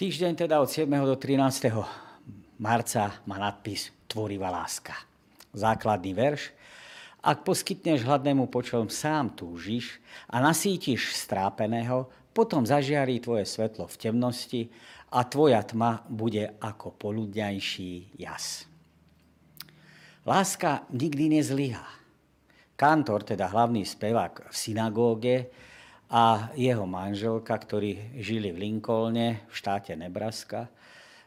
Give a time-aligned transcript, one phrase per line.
[0.00, 0.88] Týždeň teda od 7.
[0.88, 1.76] do 13.
[2.56, 4.96] marca má nadpis Tvorivá láska.
[5.52, 6.56] Základný verš.
[7.20, 10.00] Ak poskytneš hladnému počom sám túžiš
[10.32, 14.62] a nasítiš strápeného, potom zažiarí tvoje svetlo v temnosti
[15.12, 18.64] a tvoja tma bude ako poludňajší jas.
[20.24, 21.84] Láska nikdy nezlyhá.
[22.72, 25.52] Kantor, teda hlavný spevák v synagóge,
[26.10, 30.66] a jeho manželka, ktorí žili v Lincolne v štáte Nebraska,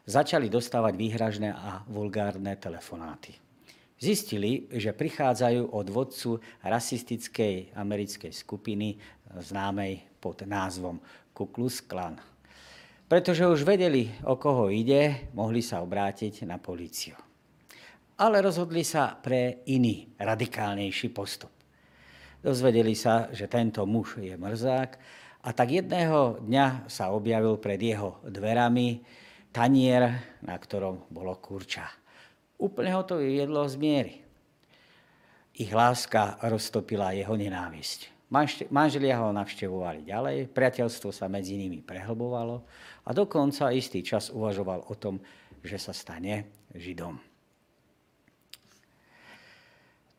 [0.04, 3.32] začali dostávať výhražné a vulgárne telefonáty.
[3.96, 9.00] Zistili, že prichádzajú od vodcu rasistickej americkej skupiny
[9.40, 11.00] známej pod názvom
[11.32, 12.20] Ku Klux Klan.
[13.08, 17.16] Pretože už vedeli, o koho ide, mohli sa obrátiť na políciu.
[18.20, 21.63] Ale rozhodli sa pre iný, radikálnejší postup.
[22.44, 24.90] Dozvedeli sa, že tento muž je mrzák
[25.40, 29.00] a tak jedného dňa sa objavil pred jeho dverami
[29.48, 30.12] tanier,
[30.44, 31.88] na ktorom bolo kurča.
[32.60, 34.14] Úplne ho to jedlo z miery.
[35.56, 38.28] Ich láska roztopila jeho nenávisť.
[38.68, 42.60] Manželia ho navštevovali ďalej, priateľstvo sa medzi nimi prehlbovalo
[43.06, 45.16] a dokonca istý čas uvažoval o tom,
[45.64, 47.33] že sa stane Židom.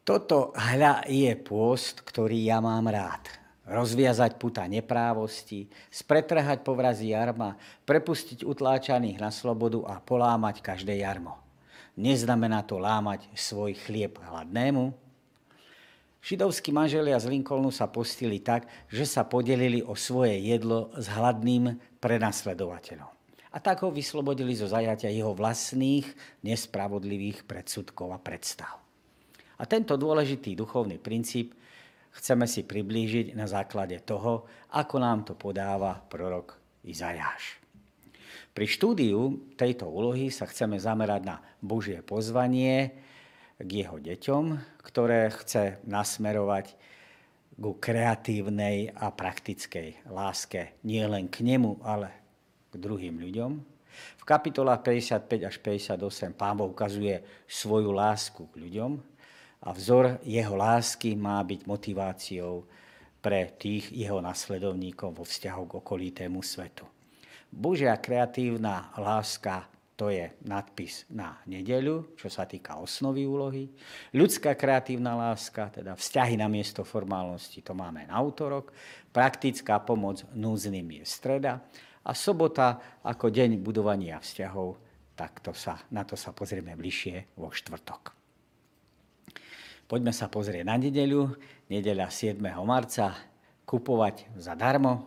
[0.06, 3.26] Toto hľa je pôst, ktorý ja mám rád.
[3.66, 7.58] Rozviazať puta neprávosti, spretrhať povrazy jarma,
[7.90, 11.42] prepustiť utláčaných na slobodu a polámať každé jarmo.
[11.98, 14.94] Neznamená to lámať svoj chlieb hladnému?
[16.22, 21.82] Židovskí manželia z Lincolnu sa postili tak, že sa podelili o svoje jedlo s hladným
[21.98, 23.10] prenasledovateľom.
[23.50, 26.06] A tak ho vyslobodili zo zajatia jeho vlastných
[26.46, 28.85] nespravodlivých predsudkov a predstav.
[29.60, 31.56] A tento dôležitý duchovný princíp
[32.16, 37.60] chceme si priblížiť na základe toho, ako nám to podáva prorok Izajáš.
[38.56, 42.96] Pri štúdiu tejto úlohy sa chceme zamerať na Božie pozvanie
[43.60, 44.44] k jeho deťom,
[44.80, 46.76] ktoré chce nasmerovať
[47.56, 52.12] ku kreatívnej a praktickej láske nie len k nemu, ale
[52.72, 53.52] k druhým ľuďom.
[53.96, 59.00] V kapitolách 55 až 58 pán Boh ukazuje svoju lásku k ľuďom,
[59.66, 62.64] a vzor jeho lásky má byť motiváciou
[63.20, 66.86] pre tých jeho nasledovníkov vo vzťahu k okolitému svetu.
[67.50, 69.66] Božia kreatívna láska
[69.96, 73.72] to je nadpis na nedeľu, čo sa týka osnovy úlohy.
[74.12, 78.76] Ľudská kreatívna láska, teda vzťahy na miesto formálnosti, to máme na útorok.
[79.16, 81.64] Praktická pomoc núzným je streda.
[82.04, 84.76] A sobota ako deň budovania vzťahov,
[85.16, 88.25] tak to sa, na to sa pozrieme bližšie vo štvrtok.
[89.86, 91.38] Poďme sa pozrieť na nedeľu,
[91.70, 92.42] nedeľa 7.
[92.66, 93.14] marca,
[93.70, 95.06] kupovať zadarmo.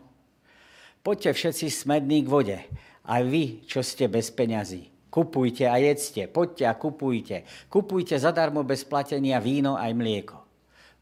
[1.03, 2.59] Poďte všetci smední k vode,
[3.03, 4.87] aj vy, čo ste bez peňazí.
[5.11, 7.43] Kupujte a jedzte, poďte a kupujte.
[7.67, 10.39] Kupujte zadarmo bez platenia víno aj mlieko.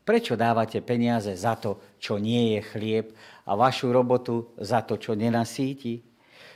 [0.09, 3.07] Prečo dávate peniaze za to, čo nie je chlieb
[3.45, 6.01] a vašu robotu za to, čo nenasíti?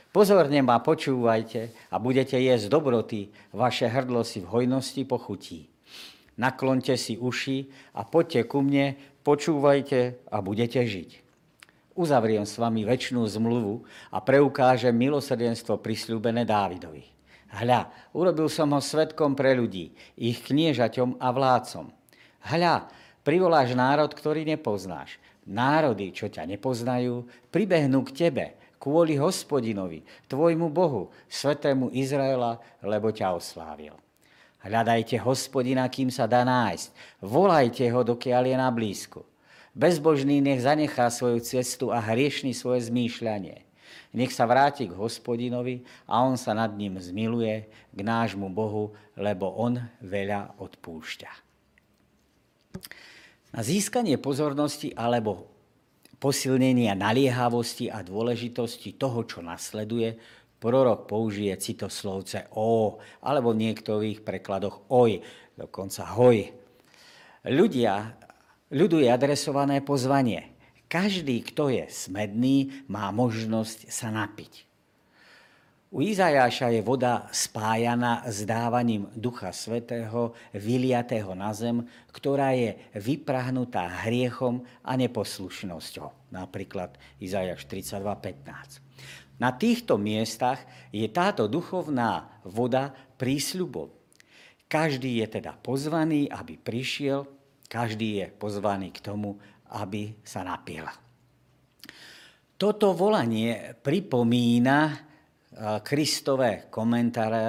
[0.09, 5.70] Pozorne ma počúvajte a budete jesť dobroty, vaše hrdlo si v hojnosti pochutí
[6.37, 11.09] naklonte si uši a poďte ku mne, počúvajte a budete žiť.
[11.91, 13.83] Uzavriem s vami väčšinu zmluvu
[14.15, 17.03] a preukážem milosrdenstvo prisľúbené Dávidovi.
[17.51, 21.91] Hľa, urobil som ho svetkom pre ľudí, ich kniežaťom a vládcom.
[22.47, 22.87] Hľa,
[23.27, 25.19] privoláš národ, ktorý nepoznáš.
[25.43, 28.45] Národy, čo ťa nepoznajú, pribehnú k tebe,
[28.79, 33.93] kvôli hospodinovi, tvojmu Bohu, svetému Izraela, lebo ťa oslávil.
[34.61, 36.93] Hľadajte hospodina, kým sa dá nájsť.
[37.25, 39.25] Volajte ho, dokiaľ je na blízku.
[39.73, 43.65] Bezbožný nech zanechá svoju cestu a hriešný svoje zmýšľanie.
[44.11, 49.47] Nech sa vráti k hospodinovi a on sa nad ním zmiluje k nášmu Bohu, lebo
[49.55, 51.31] on veľa odpúšťa.
[53.51, 55.47] Na získanie pozornosti alebo
[56.21, 60.15] posilnenia naliehavosti a dôležitosti toho, čo nasleduje,
[60.61, 65.25] prorok použije citoslovce o, alebo v niektorých prekladoch oj,
[65.57, 66.53] dokonca hoj.
[67.41, 68.13] Ľudia,
[68.69, 70.53] ľudu je adresované pozvanie.
[70.85, 74.69] Každý, kto je smedný, má možnosť sa napiť.
[75.91, 81.83] U Izajáša je voda spájana s dávaním Ducha Svetého, vyliatého na zem,
[82.15, 86.31] ktorá je vyprahnutá hriechom a neposlušnosťou.
[86.31, 88.90] Napríklad Izajáš 32.15.
[89.41, 90.61] Na týchto miestach
[90.93, 93.89] je táto duchovná voda prísľubom.
[94.69, 97.25] Každý je teda pozvaný, aby prišiel,
[97.65, 99.41] každý je pozvaný k tomu,
[99.73, 100.85] aby sa napil.
[102.53, 105.09] Toto volanie pripomína
[105.81, 107.45] Kristové komentáre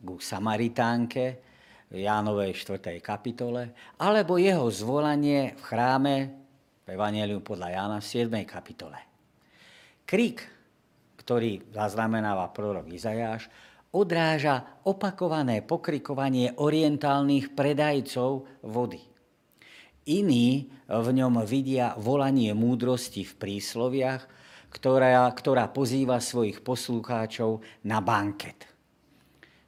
[0.00, 1.24] ku Samaritánke,
[1.92, 3.04] Jánovej 4.
[3.04, 6.14] kapitole, alebo jeho zvolanie v chráme
[6.84, 8.32] v Evangelium podľa Jána v 7.
[8.48, 8.98] kapitole.
[10.08, 10.53] Krík,
[11.24, 13.48] ktorý zaznamenáva prorok Izajáš,
[13.96, 19.00] odráža opakované pokrikovanie orientálnych predajcov vody.
[20.04, 24.28] Iní v ňom vidia volanie múdrosti v prísloviach,
[24.68, 28.68] ktorá, ktorá pozýva svojich poslúcháčov na banket.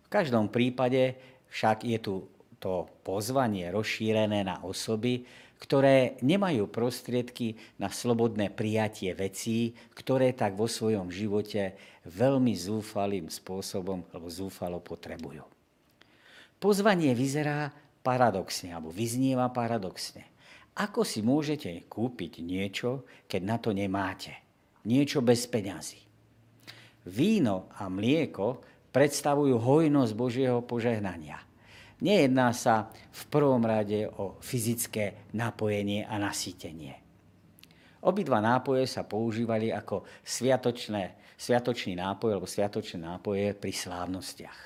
[0.05, 1.17] V každom prípade
[1.49, 2.15] však je tu
[2.61, 5.25] to pozvanie rozšírené na osoby,
[5.57, 11.75] ktoré nemajú prostriedky na slobodné prijatie vecí, ktoré tak vo svojom živote
[12.05, 15.43] veľmi zúfalým spôsobom alebo zúfalo potrebujú.
[16.57, 17.69] Pozvanie vyzerá
[18.01, 20.25] paradoxne, alebo vyznieva paradoxne.
[20.77, 24.33] Ako si môžete kúpiť niečo, keď na to nemáte?
[24.87, 26.01] Niečo bez peňazí.
[27.09, 28.61] Víno a mlieko
[28.93, 31.43] predstavujú hojnosť Božieho požehnania.
[31.97, 36.93] Nejedná sa v prvom rade o fyzické napojenie a nasýtenie.
[38.05, 44.61] Obidva nápoje sa používali ako sviatočné, sviatočný nápoj alebo sviatočné nápoje pri slávnostiach.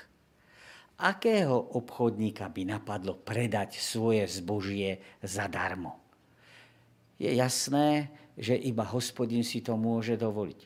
[1.01, 5.97] Akého obchodníka by napadlo predať svoje zbožie zadarmo?
[7.17, 10.59] Je jasné, že iba hospodin si to môže dovoliť.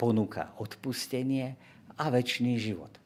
[0.00, 1.58] Ponúka odpustenie
[2.00, 2.96] a väčší život.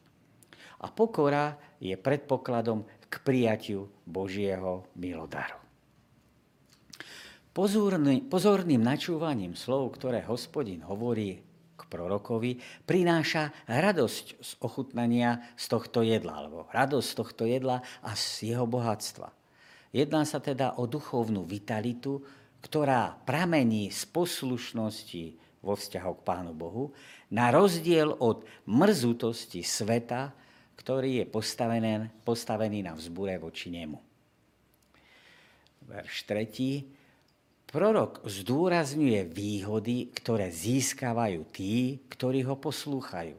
[0.79, 5.57] A pokora je predpokladom k prijatiu Božieho milodaru.
[7.49, 11.41] Pozorný, pozorným načúvaním slov, ktoré hospodin hovorí
[11.75, 18.13] k prorokovi, prináša radosť z ochutnania z tohto jedla, alebo radosť z tohto jedla a
[18.13, 19.33] z jeho bohatstva.
[19.89, 22.21] Jedná sa teda o duchovnú vitalitu,
[22.61, 25.25] ktorá pramení z poslušnosti
[25.65, 26.93] vo vzťahu k Pánu Bohu,
[27.33, 30.31] na rozdiel od mrzutosti sveta,
[30.79, 33.99] ktorý je postavený, postavený na vzbure voči nemu.
[35.91, 37.67] Verš 3.
[37.67, 43.35] Prorok zdôrazňuje výhody, ktoré získavajú tí, ktorí ho poslúchajú.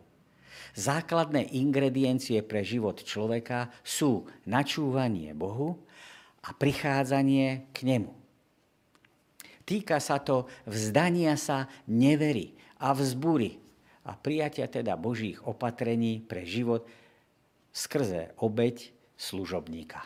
[0.77, 5.81] Základné ingrediencie pre život človeka sú načúvanie Bohu
[6.45, 8.13] a prichádzanie k nemu.
[9.67, 13.59] Týka sa to vzdania sa nevery a vzbury
[14.07, 16.87] a prijatia teda Božích opatrení pre život
[17.71, 20.03] skrze obeď služobníka.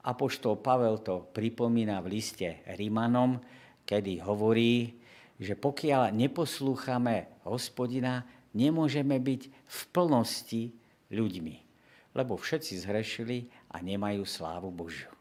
[0.00, 3.36] Apoštol Pavel to pripomína v liste Rímanom,
[3.84, 4.96] kedy hovorí,
[5.36, 8.24] že pokiaľ neposlúchame hospodina,
[8.56, 10.62] nemôžeme byť v plnosti
[11.12, 11.56] ľuďmi,
[12.16, 15.12] lebo všetci zhrešili a nemajú slávu Božiu.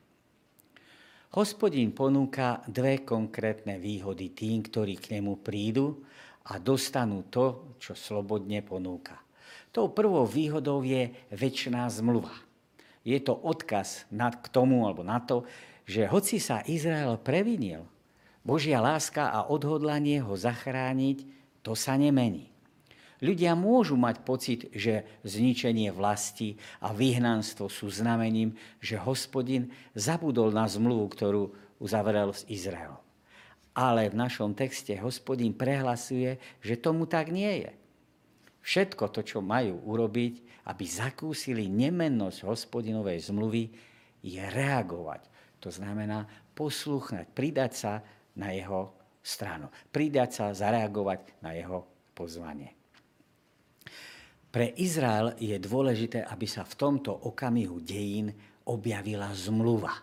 [1.30, 6.02] Hospodin ponúka dve konkrétne výhody tým, ktorí k nemu prídu
[6.50, 9.29] a dostanú to, čo slobodne ponúka.
[9.69, 12.33] Tou prvou výhodou je väčšiná zmluva.
[13.06, 15.45] Je to odkaz k tomu alebo na to,
[15.89, 17.86] že hoci sa Izrael previnil,
[18.45, 21.25] Božia láska a odhodlanie ho zachrániť,
[21.62, 22.50] to sa nemení.
[23.19, 30.63] Ľudia môžu mať pocit, že zničenie vlasti a vyhnanstvo sú znamením, že hospodin zabudol na
[30.72, 31.44] zmluvu, ktorú
[31.83, 33.00] uzavrel s Izraelom.
[33.75, 37.72] Ale v našom texte hospodin prehlasuje, že tomu tak nie je.
[38.60, 43.63] Všetko to, čo majú urobiť, aby zakúsili nemennosť hospodinovej zmluvy,
[44.20, 45.22] je reagovať.
[45.63, 47.94] To znamená poslúchať, pridať sa
[48.36, 49.72] na jeho stranu.
[49.92, 52.75] Pridať sa, zareagovať na jeho pozvanie.
[54.50, 58.34] Pre Izrael je dôležité, aby sa v tomto okamihu dejín
[58.66, 59.94] objavila zmluva.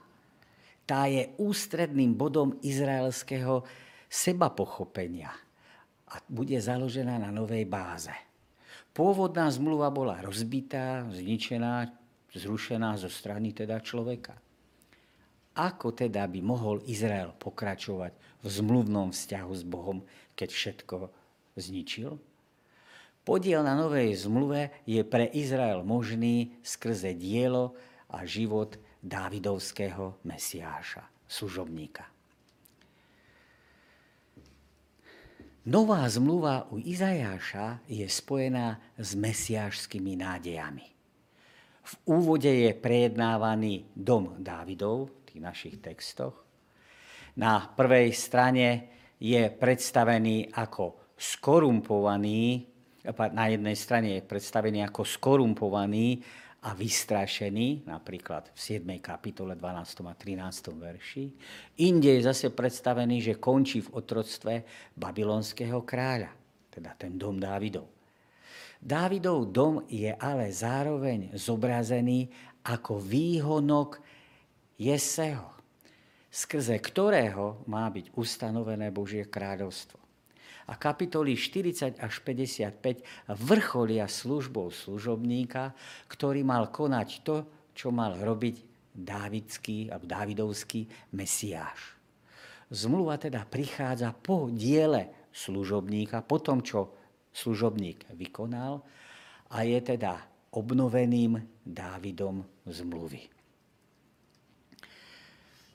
[0.87, 3.67] Tá je ústredným bodom izraelského
[4.07, 5.35] sebapochopenia
[6.07, 8.15] a bude založená na novej báze.
[8.97, 11.93] Pôvodná zmluva bola rozbitá, zničená,
[12.33, 14.41] zrušená zo strany teda človeka.
[15.53, 20.01] Ako teda by mohol Izrael pokračovať v zmluvnom vzťahu s Bohom,
[20.33, 20.97] keď všetko
[21.61, 22.17] zničil?
[23.21, 27.77] Podiel na novej zmluve je pre Izrael možný skrze dielo
[28.09, 32.16] a život Dávidovského Mesiáša, služobníka.
[35.67, 40.87] Nová zmluva u Izajáša je spojená s mesiášskými nádejami.
[41.83, 46.39] V úvode je prejednávaný dom Dávidov, v tých našich textoch.
[47.43, 52.63] Na prvej strane je predstavený ako skorumpovaný,
[53.35, 56.23] na jednej strane je predstavený ako skorumpovaný
[56.67, 58.99] a vystrašený, napríklad v 7.
[58.99, 60.03] kapitole 12.
[60.03, 60.75] a 13.
[60.75, 61.25] verši.
[61.87, 64.67] Inde je zase predstavený, že končí v otroctve
[64.99, 66.35] babylonského kráľa,
[66.75, 67.87] teda ten dom Dávidov.
[68.83, 72.27] Dávidov dom je ale zároveň zobrazený
[72.67, 74.03] ako výhonok
[74.75, 75.55] Jeseho,
[76.27, 80.06] skrze ktorého má byť ustanovené Božie kráľovstvo.
[80.67, 83.07] A kapitoly 40 až 55
[83.39, 85.71] vrcholia službou služobníka,
[86.11, 87.37] ktorý mal konať to,
[87.71, 91.95] čo mal robiť dávidský alebo dávidovský mesiáš.
[92.67, 96.91] Zmluva teda prichádza po diele služobníka, po tom, čo
[97.31, 98.83] služobník vykonal
[99.53, 100.19] a je teda
[100.57, 103.27] obnoveným Dávidom zmluvy.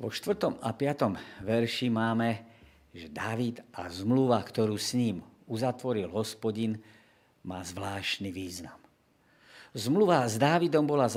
[0.02, 0.58] Vo 4.
[0.66, 1.46] a 5.
[1.46, 2.51] verši máme,
[2.92, 6.80] že Dávid a zmluva, ktorú s ním uzatvoril hospodin,
[7.42, 8.78] má zvláštny význam.
[9.72, 11.08] Zmluva s Dávidom bola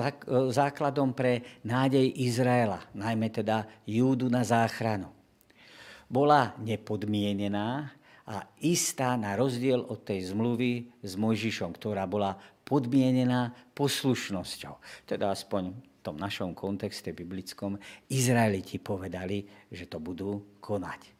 [0.55, 5.11] základom pre nádej Izraela, najmä teda Júdu na záchranu.
[6.07, 7.91] Bola nepodmienená
[8.25, 14.79] a istá na rozdiel od tej zmluvy s Mojžišom, ktorá bola podmienená poslušnosťou.
[15.05, 17.75] Teda aspoň v tom našom kontexte biblickom
[18.07, 21.14] Izraeliti povedali, že to budú konať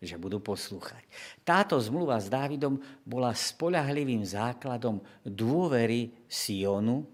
[0.00, 1.04] že budú poslúchať.
[1.40, 7.08] Táto zmluva s Dávidom bola spolahlivým základom dôvery Sionu,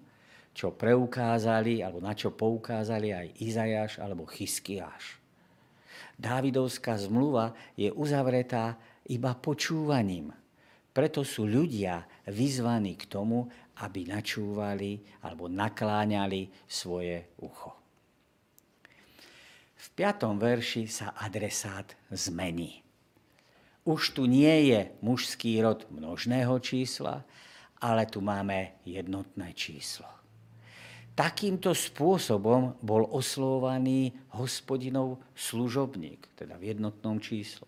[0.52, 5.22] čo preukázali, alebo na čo poukázali aj Izajáš alebo Chyskiáš.
[6.20, 8.76] Dávidovská zmluva je uzavretá
[9.08, 10.30] iba počúvaním.
[10.92, 13.48] Preto sú ľudia vyzvaní k tomu,
[13.80, 17.81] aby načúvali alebo nakláňali svoje ucho.
[19.82, 22.86] V piatom verši sa adresát zmení.
[23.82, 27.26] Už tu nie je mužský rod množného čísla,
[27.82, 30.06] ale tu máme jednotné číslo.
[31.18, 37.66] Takýmto spôsobom bol oslovovaný hospodinov služobník, teda v jednotnom čísle.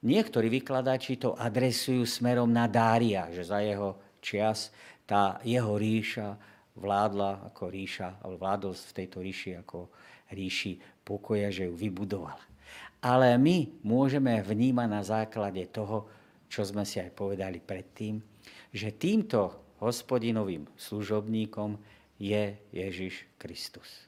[0.00, 4.72] Niektorí vykladači to adresujú smerom na Dária, že za jeho čias
[5.04, 6.40] tá jeho ríša
[6.80, 9.92] vládla ako ríša, alebo vládol v tejto ríši ako
[10.32, 12.38] ríši pokoja, že ju vybudoval.
[13.02, 16.06] Ale my môžeme vnímať na základe toho,
[16.46, 18.22] čo sme si aj povedali predtým,
[18.70, 21.74] že týmto hospodinovým služobníkom
[22.20, 24.06] je Ježiš Kristus.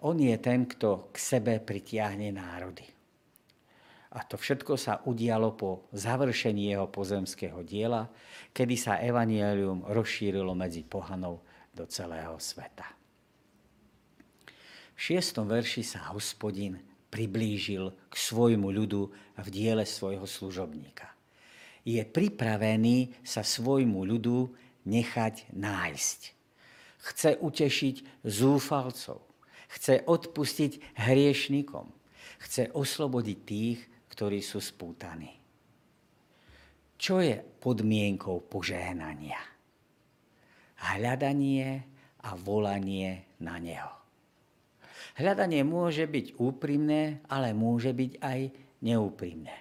[0.00, 2.86] On je ten, kto k sebe pritiahne národy.
[4.12, 8.12] A to všetko sa udialo po završení jeho pozemského diela,
[8.52, 11.40] kedy sa evanielium rozšírilo medzi pohanou
[11.72, 13.01] do celého sveta.
[14.94, 16.78] V šiestom verši sa hospodin
[17.12, 21.12] priblížil k svojmu ľudu v diele svojho služobníka.
[21.84, 24.48] Je pripravený sa svojmu ľudu
[24.86, 26.20] nechať nájsť.
[27.02, 29.20] Chce utešiť zúfalcov.
[29.72, 31.90] Chce odpustiť hriešnikom.
[32.46, 33.80] Chce oslobodiť tých,
[34.14, 35.34] ktorí sú spútaní.
[37.02, 39.42] Čo je podmienkou požehnania?
[40.78, 41.82] Hľadanie
[42.22, 44.01] a volanie na Neho.
[45.22, 48.40] Hľadanie môže byť úprimné, ale môže byť aj
[48.82, 49.54] neúprimné.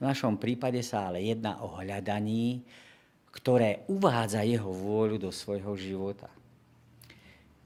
[0.00, 2.64] V našom prípade sa ale jedná o hľadaní,
[3.28, 6.32] ktoré uvádza jeho vôľu do svojho života.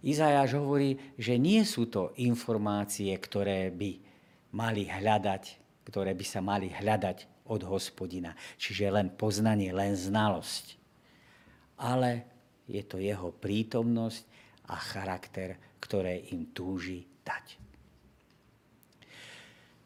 [0.03, 4.03] Izajáš hovorí, že nie sú to informácie, ktoré by
[4.59, 8.35] mali hľadať, ktoré by sa mali hľadať od hospodina.
[8.59, 10.75] Čiže len poznanie, len znalosť.
[11.79, 12.27] Ale
[12.67, 14.27] je to jeho prítomnosť
[14.67, 17.47] a charakter, ktoré im túži dať.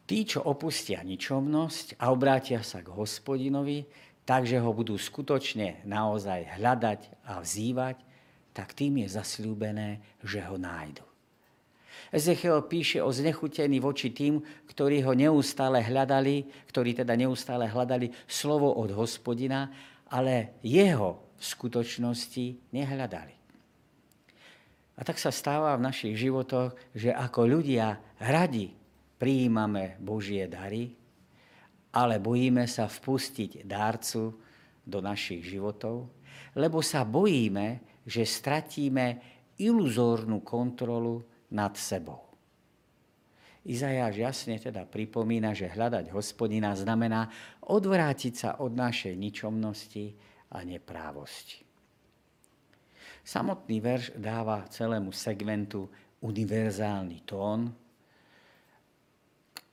[0.07, 3.83] Tí, čo opustia ničomnosť a obrátia sa k hospodinovi,
[4.23, 7.97] takže ho budú skutočne naozaj hľadať a vzývať,
[8.55, 11.05] tak tým je zasľúbené, že ho nájdu.
[12.15, 14.41] Ezechiel píše o znechutení voči tým,
[14.71, 19.69] ktorí ho neustále hľadali, ktorí teda neustále hľadali slovo od hospodina,
[20.07, 23.36] ale jeho v skutočnosti nehľadali.
[24.97, 28.73] A tak sa stáva v našich životoch, že ako ľudia radi
[29.21, 30.97] prijímame Božie dary,
[31.93, 34.33] ale bojíme sa vpustiť dárcu
[34.85, 36.09] do našich životov,
[36.57, 39.21] lebo sa bojíme, že stratíme
[39.61, 42.27] iluzórnu kontrolu nad sebou.
[43.67, 47.27] Izajáš jasne teda pripomína, že hľadať hospodina znamená
[47.67, 50.15] odvrátiť sa od našej ničomnosti
[50.55, 51.66] a neprávosti.
[53.27, 55.91] Samotný verš dáva celému segmentu
[56.23, 57.75] univerzálny tón,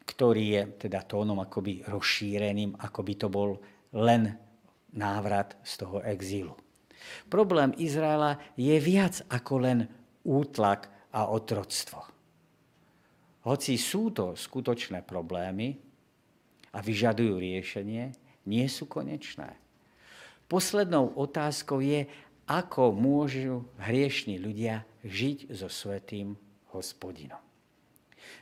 [0.10, 3.62] ktorý je teda tónom akoby rozšíreným, ako by to bol
[3.94, 4.34] len
[4.98, 6.58] návrat z toho exílu.
[7.30, 9.86] Problém Izraela je viac ako len
[10.26, 12.10] útlak a otroctvo.
[13.46, 15.78] Hoci sú to skutočné problémy
[16.74, 18.18] a vyžadujú riešenie,
[18.50, 19.62] nie sú konečné.
[20.50, 22.10] Poslednou otázkou je,
[22.48, 26.36] ako môžu hriešni ľudia žiť so svetým
[26.76, 27.40] hospodinom.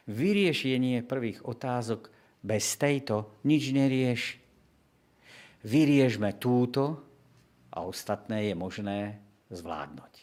[0.10, 2.10] Vyriešenie prvých otázok
[2.42, 4.42] bez tejto nič nerieši.
[5.62, 7.06] Vyriežme túto
[7.70, 9.22] a ostatné je možné
[9.54, 10.14] zvládnuť.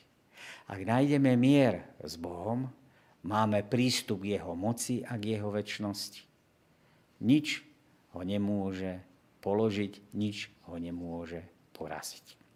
[0.69, 2.69] Ak nájdeme mier s Bohom,
[3.23, 6.27] máme prístup k Jeho moci a k Jeho väčšnosti.
[7.23, 7.63] Nič
[8.15, 9.01] ho nemôže
[9.41, 12.48] položiť, nič ho nemôže poraziť.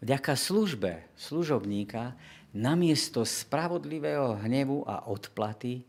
[0.00, 2.16] Vďaka službe služobníka
[2.56, 5.84] namiesto spravodlivého hnevu a odplaty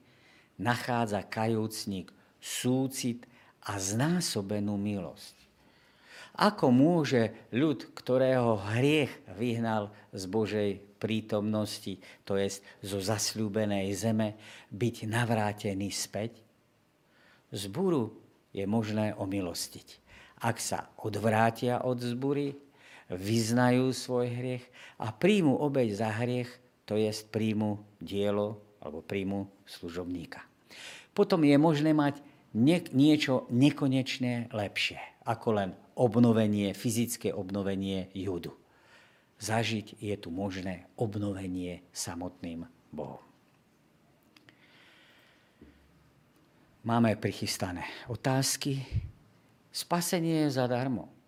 [0.59, 3.23] nachádza kajúcnik súcit
[3.63, 5.35] a znásobenú milosť.
[6.31, 14.39] Ako môže ľud, ktorého hriech vyhnal z Božej prítomnosti, to je zo zasľúbenej zeme,
[14.71, 16.39] byť navrátený späť?
[17.51, 18.15] Zburu
[18.55, 19.87] je možné omilostiť.
[20.41, 22.55] Ak sa odvrátia od zbury,
[23.11, 24.65] vyznajú svoj hriech
[24.95, 26.49] a príjmu obeď za hriech,
[26.87, 30.41] to je príjmu dielo alebo príjmu služobníka.
[31.11, 32.23] Potom je možné mať
[32.91, 38.55] niečo nekonečné lepšie, ako len obnovenie, fyzické obnovenie judu.
[39.41, 43.23] Zažiť je tu možné obnovenie samotným Bohom.
[46.81, 48.81] Máme prichystané otázky.
[49.69, 51.20] Spasenie je zadarmo.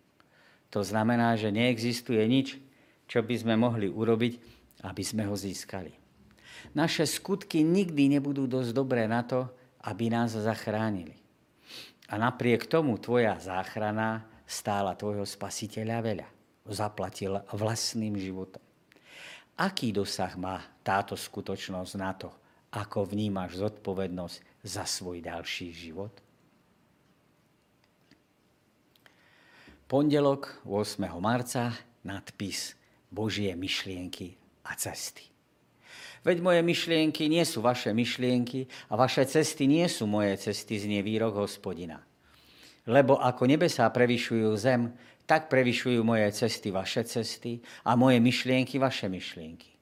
[0.74, 2.58] To znamená, že neexistuje nič,
[3.06, 4.32] čo by sme mohli urobiť,
[4.82, 5.94] aby sme ho získali.
[6.74, 9.46] Naše skutky nikdy nebudú dosť dobré na to,
[9.86, 11.14] aby nás zachránili.
[12.10, 16.28] A napriek tomu tvoja záchrana stála tvojho spasiteľa veľa.
[16.66, 18.64] Zaplatil vlastným životom.
[19.54, 22.34] Aký dosah má táto skutočnosť na to,
[22.74, 26.23] ako vnímaš zodpovednosť za svoj ďalší život?
[29.94, 31.06] Pondelok 8.
[31.22, 31.70] marca
[32.02, 32.74] nadpis
[33.14, 34.34] Božie myšlienky
[34.66, 35.22] a cesty.
[36.26, 40.98] Veď moje myšlienky nie sú vaše myšlienky a vaše cesty nie sú moje cesty, znie
[40.98, 42.02] výrok hospodina.
[42.90, 44.90] Lebo ako nebesá prevyšujú zem,
[45.30, 49.78] tak prevyšujú moje cesty vaše cesty a moje myšlienky vaše myšlienky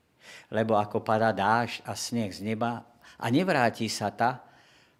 [0.52, 2.84] lebo ako padá dáž a sneh z neba
[3.16, 4.44] a nevráti sa ta,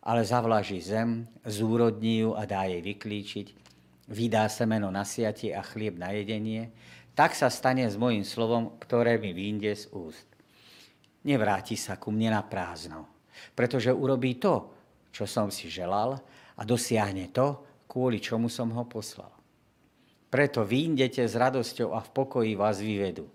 [0.01, 3.72] ale zavlaží zem, zúrodní ju a dá jej vyklíčiť,
[4.09, 6.73] vydá semeno na siatie a chlieb na jedenie,
[7.13, 10.29] tak sa stane s mojim slovom, ktoré mi vyjde z úst.
[11.23, 13.07] Nevráti sa ku mne na prázdno,
[13.55, 14.73] pretože urobí to,
[15.15, 16.19] čo som si želal
[16.57, 19.31] a dosiahne to, kvôli čomu som ho poslal.
[20.33, 23.29] Preto vyjdete s radosťou a v pokoji vás vyvedú.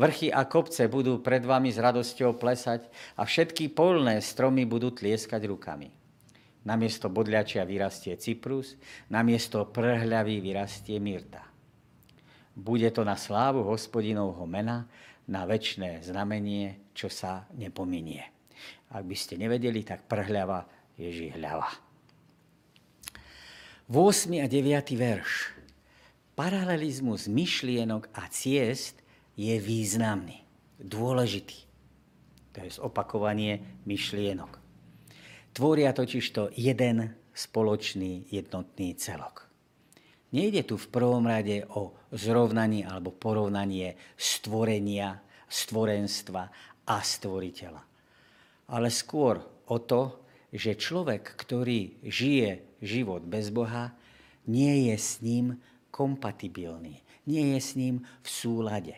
[0.00, 2.88] Vrchy a kopce budú pred vami s radosťou plesať
[3.20, 6.01] a všetky polné stromy budú tlieskať rukami.
[6.62, 8.78] Namiesto bodľačia vyrastie cyprus,
[9.10, 11.42] namiesto prhľavy vyrastie myrta.
[12.54, 14.86] Bude to na slávu hospodinovho mena,
[15.26, 18.22] na väčšné znamenie, čo sa nepominie.
[18.92, 21.66] Ak by ste nevedeli, tak prhľava je žihľava.
[23.90, 24.40] 8.
[24.40, 24.94] a 9.
[24.94, 25.52] verš.
[26.32, 29.02] Paralelizmus myšlienok a ciest
[29.36, 30.46] je významný,
[30.80, 31.68] dôležitý.
[32.56, 34.61] To je opakovanie myšlienok.
[35.52, 39.48] Tvoria totiž to jeden spoločný jednotný celok.
[40.32, 46.42] Nejde tu v prvom rade o zrovnanie alebo porovnanie stvorenia, stvorenstva
[46.88, 47.82] a stvoriteľa.
[48.72, 53.92] Ale skôr o to, že človek, ktorý žije život bez Boha,
[54.48, 55.60] nie je s ním
[55.92, 58.96] kompatibilný, nie je s ním v súlade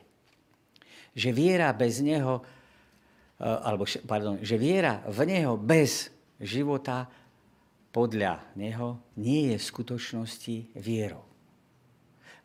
[1.14, 2.42] že viera bez neho,
[3.38, 6.10] e, alebo, pardon, že viera v neho bez
[6.44, 7.08] života
[7.88, 11.24] podľa neho nie je v skutočnosti vierou.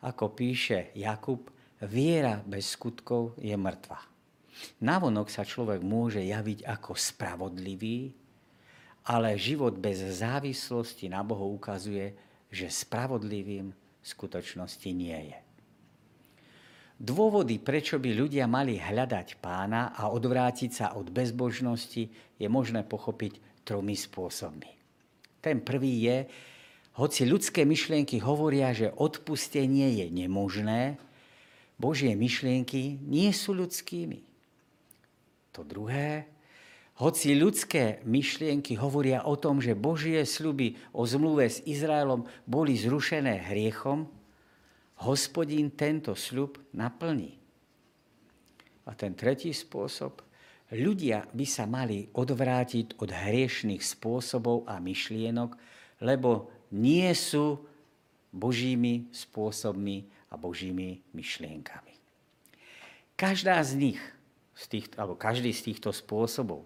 [0.00, 1.52] Ako píše Jakub,
[1.84, 4.00] viera bez skutkov je mŕtva.
[4.80, 8.12] Navonok sa človek môže javiť ako spravodlivý,
[9.08, 12.16] ale život bez závislosti na Bohu ukazuje,
[12.48, 15.38] že spravodlivým v skutočnosti nie je.
[17.00, 23.59] Dôvody, prečo by ľudia mali hľadať pána a odvrátiť sa od bezbožnosti, je možné pochopiť
[23.64, 24.70] tromi spôsobmi.
[25.40, 26.18] Ten prvý je,
[27.00, 31.00] hoci ľudské myšlienky hovoria, že odpustenie je nemožné,
[31.80, 34.20] Božie myšlienky nie sú ľudskými.
[35.56, 36.28] To druhé,
[37.00, 43.48] hoci ľudské myšlienky hovoria o tom, že Božie sľuby o zmluve s Izraelom boli zrušené
[43.48, 44.04] hriechom,
[45.00, 47.40] hospodín tento sľub naplní.
[48.84, 50.20] A ten tretí spôsob,
[50.74, 55.54] ľudia by sa mali odvrátiť od hriešných spôsobov a myšlienok,
[56.02, 57.58] lebo nie sú
[58.30, 61.94] božími spôsobmi a Božími myšlienkami.
[63.18, 64.00] Každá z nich,
[64.54, 66.64] z tých, alebo každý z týchto spôsobov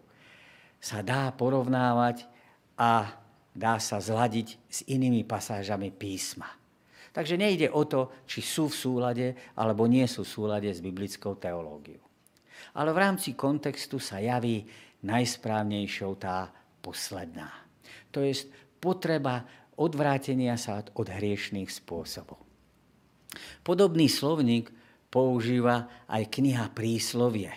[0.79, 2.29] sa dá porovnávať
[2.77, 3.17] a
[3.57, 6.53] dá sa zladiť s inými pasážami písma.
[7.15, 11.39] Takže nejde o to, či sú v súlade alebo nie sú v súlade s biblickou
[11.39, 12.03] teológiou.
[12.73, 14.65] Ale v rámci kontextu sa javí
[15.05, 16.49] najsprávnejšou tá
[16.81, 17.53] posledná.
[18.15, 18.49] To je
[18.81, 19.45] potreba
[19.77, 22.41] odvrátenia sa od hriešných spôsobov.
[23.61, 24.73] Podobný slovník
[25.13, 27.53] používa aj kniha Príslovie,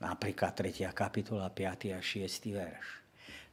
[0.00, 0.86] napríklad 3.
[0.94, 1.98] kapitola 5.
[1.98, 2.54] a 6.
[2.54, 3.06] verš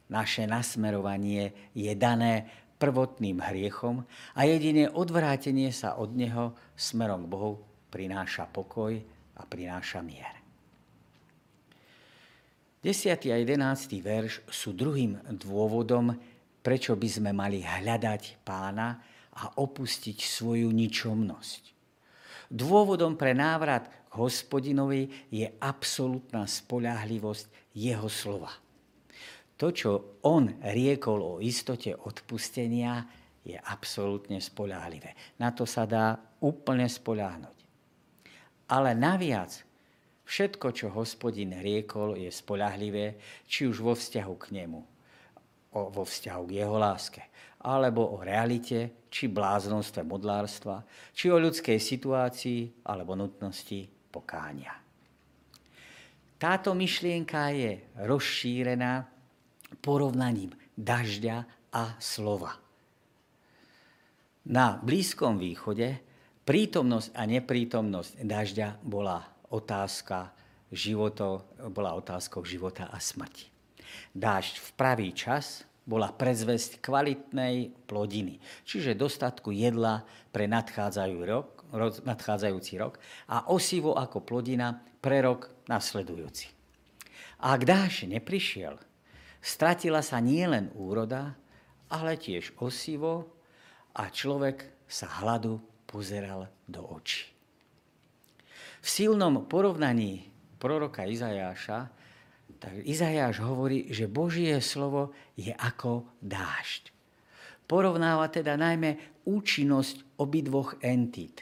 [0.08, 2.46] naše nasmerovanie je dané
[2.76, 4.04] prvotným hriechom
[4.36, 7.52] a jediné odvrátenie sa od neho smerom k Bohu
[7.88, 8.92] prináša pokoj
[9.38, 10.43] a prináša mier.
[12.84, 13.16] 10.
[13.32, 14.04] a 11.
[14.04, 16.12] verš sú druhým dôvodom,
[16.60, 19.00] prečo by sme mali hľadať pána
[19.40, 21.62] a opustiť svoju ničomnosť.
[22.52, 28.52] Dôvodom pre návrat k hospodinovi je absolútna spolahlivosť jeho slova
[29.54, 29.90] to, čo
[30.26, 33.06] on riekol o istote odpustenia,
[33.44, 35.16] je absolútne spolahlivé.
[35.40, 37.56] Na to sa dá úplne spoláhnuť.
[38.72, 39.52] Ale naviac,
[40.24, 44.80] všetko, čo hospodin riekol, je spolahlivé, či už vo vzťahu k nemu,
[45.72, 47.22] vo vzťahu k jeho láske,
[47.64, 50.82] alebo o realite, či bláznostve modlárstva,
[51.14, 54.74] či o ľudskej situácii, alebo nutnosti pokánia.
[56.34, 57.72] Táto myšlienka je
[58.04, 59.06] rozšírená
[59.80, 61.36] porovnaním dažďa
[61.72, 62.52] a slova.
[64.44, 66.04] Na Blízkom východe
[66.44, 70.34] prítomnosť a neprítomnosť dažďa bola otázka
[70.74, 73.46] životo, bola otázkou života a smrti.
[74.10, 80.02] Dážď v pravý čas bola predzvesť kvalitnej plodiny, čiže dostatku jedla
[80.34, 81.48] pre nadchádzajúci rok,
[82.02, 82.98] nadchádzajúci rok
[83.30, 86.50] a osivo ako plodina pre rok nasledujúci.
[87.44, 88.80] A ak dáž neprišiel,
[89.44, 91.36] Stratila sa nielen úroda,
[91.92, 93.28] ale tiež osivo
[93.92, 97.33] a človek sa hladu pozeral do očí.
[98.84, 100.28] V silnom porovnaní
[100.60, 101.88] proroka Izajáša,
[102.60, 106.92] tak Izajáš hovorí, že Božie slovo je ako dážď.
[107.64, 111.40] Porovnáva teda najmä účinnosť obidvoch entít.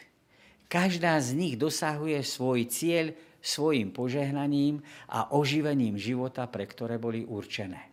[0.70, 3.11] Každá z nich dosahuje svoj cieľ
[3.42, 4.78] svojim požehnaním
[5.11, 7.90] a oživením života, pre ktoré boli určené.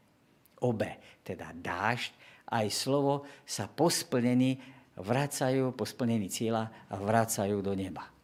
[0.62, 2.14] Obe, teda dážď
[2.54, 4.62] aj slovo, sa po splnení
[4.94, 8.19] vracajú, po splnení a vracajú do neba.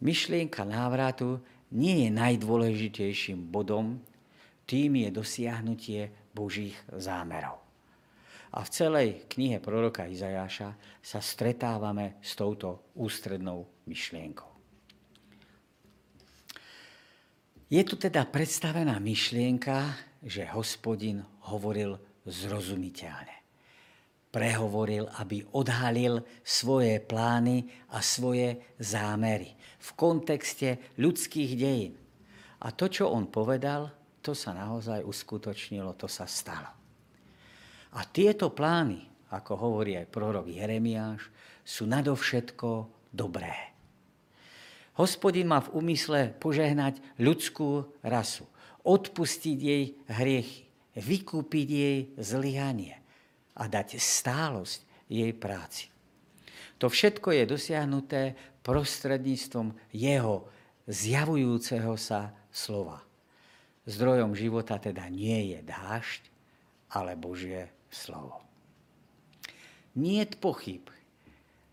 [0.00, 1.40] Myšlienka návratu
[1.76, 4.00] nie je najdôležitejším bodom,
[4.64, 7.60] tým je dosiahnutie Božích zámerov.
[8.50, 14.50] A v celej knihe proroka Izajáša sa stretávame s touto ústrednou myšlienkou.
[17.70, 19.94] Je tu teda predstavená myšlienka,
[20.26, 21.94] že hospodin hovoril
[22.26, 23.39] zrozumiteľne.
[24.30, 31.98] Prehovoril, aby odhalil svoje plány a svoje zámery v kontexte ľudských dejín.
[32.62, 33.90] A to, čo on povedal,
[34.22, 36.70] to sa naozaj uskutočnilo, to sa stalo.
[37.98, 39.02] A tieto plány,
[39.34, 41.26] ako hovorí aj prorok Jeremiáš,
[41.66, 42.70] sú nadovšetko
[43.10, 43.74] dobré.
[44.94, 48.46] Hospodin má v úmysle požehnať ľudskú rasu,
[48.86, 52.99] odpustiť jej hriechy, vykúpiť jej zlyhanie
[53.60, 54.80] a dať stálosť
[55.12, 55.92] jej práci.
[56.80, 58.22] To všetko je dosiahnuté
[58.64, 60.48] prostredníctvom jeho
[60.88, 63.04] zjavujúceho sa slova.
[63.84, 66.22] Zdrojom života teda nie je dážď,
[66.96, 68.40] ale Božie slovo.
[69.92, 70.88] Nie pochyb,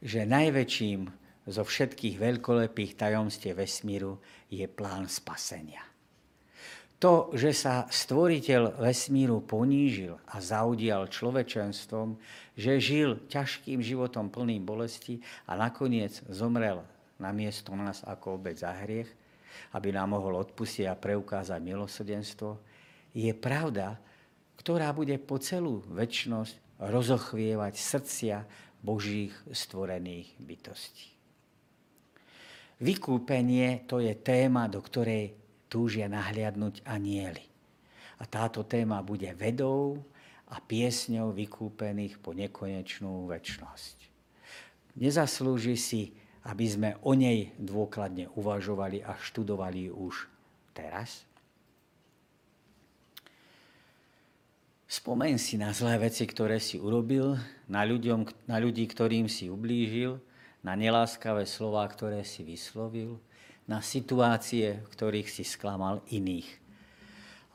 [0.04, 1.08] že najväčším
[1.48, 4.20] zo všetkých veľkolepých tajomstiev vesmíru
[4.52, 5.87] je plán spasenia.
[6.98, 12.18] To, že sa stvoriteľ vesmíru ponížil a zaudial človečenstvom,
[12.58, 16.82] že žil ťažkým životom plným bolesti a nakoniec zomrel
[17.22, 19.10] na miesto nás ako obec za hriech,
[19.78, 22.58] aby nám mohol odpustiť a preukázať milosrdenstvo,
[23.14, 23.98] je pravda,
[24.58, 28.36] ktorá bude po celú väčnosť rozochvievať srdcia
[28.82, 31.14] Božích stvorených bytostí.
[32.78, 35.34] Vykúpenie to je téma, do ktorej
[35.68, 37.46] túžia nahliadnúť anieli.
[38.18, 40.02] A táto téma bude vedou
[40.48, 43.98] a piesňou vykúpených po nekonečnú väčnosť.
[44.98, 46.02] Nezaslúži si,
[46.48, 50.26] aby sme o nej dôkladne uvažovali a študovali už
[50.74, 51.28] teraz?
[54.88, 57.36] Spomeň si na zlé veci, ktoré si urobil,
[57.68, 60.24] na, ľuďom, na ľudí, ktorým si ublížil,
[60.64, 63.20] na neláskavé slova, ktoré si vyslovil,
[63.68, 66.48] na situácie, v ktorých si sklamal iných.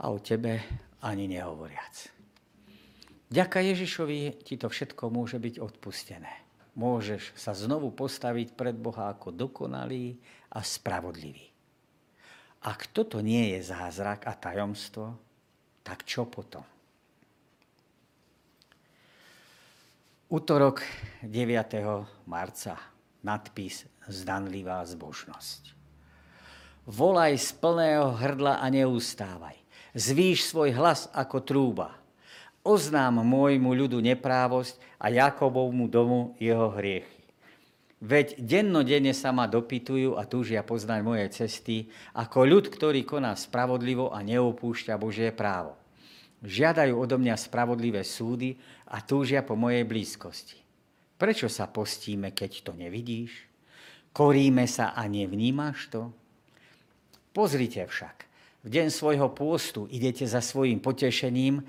[0.05, 0.61] A o tebe
[1.01, 2.13] ani nehovoriac.
[3.33, 6.33] Ďaka Ježišovi ti to všetko môže byť odpustené.
[6.77, 10.21] Môžeš sa znovu postaviť pred Boha ako dokonalý
[10.53, 11.49] a spravodlivý.
[12.63, 15.17] Ak toto nie je zázrak a tajomstvo,
[15.83, 16.63] tak čo potom?
[20.33, 20.81] Útorok
[21.25, 22.25] 9.
[22.25, 22.77] marca.
[23.23, 25.82] Nadpis Zdanlivá zbožnosť.
[26.83, 29.55] Volaj z plného hrdla a neustávaj.
[29.95, 31.95] Zvíš svoj hlas ako trúba.
[32.63, 37.23] Oznám môjmu ľudu neprávosť a Jakobovmu domu jeho hriechy.
[38.03, 41.87] Veď dennodenne sa ma dopytujú a túžia poznať moje cesty,
[42.19, 45.79] ako ľud, ktorý koná spravodlivo a neopúšťa Božie právo
[46.43, 48.59] žiadajú odo mňa spravodlivé súdy
[48.91, 50.59] a túžia po mojej blízkosti.
[51.17, 53.47] Prečo sa postíme, keď to nevidíš?
[54.11, 56.11] Koríme sa a nevnímaš to?
[57.33, 58.17] Pozrite však,
[58.63, 61.65] v deň svojho pôstu idete za svojim potešením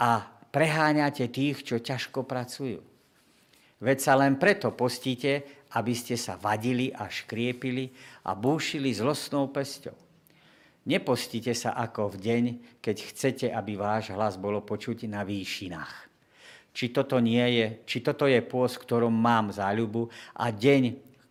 [0.00, 2.80] a preháňate tých, čo ťažko pracujú.
[3.76, 5.44] Veď sa len preto postíte,
[5.76, 7.92] aby ste sa vadili a škriepili
[8.24, 9.92] a búšili zlostnou pesťou.
[10.88, 12.44] Nepostite sa ako v deň,
[12.80, 16.08] keď chcete, aby váš hlas bolo počuť na výšinách.
[16.72, 20.08] Či toto, nie je, či toto je pôst, ktorom mám záľubu
[20.40, 20.82] a deň,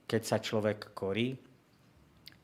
[0.05, 1.33] keď sa človek korí?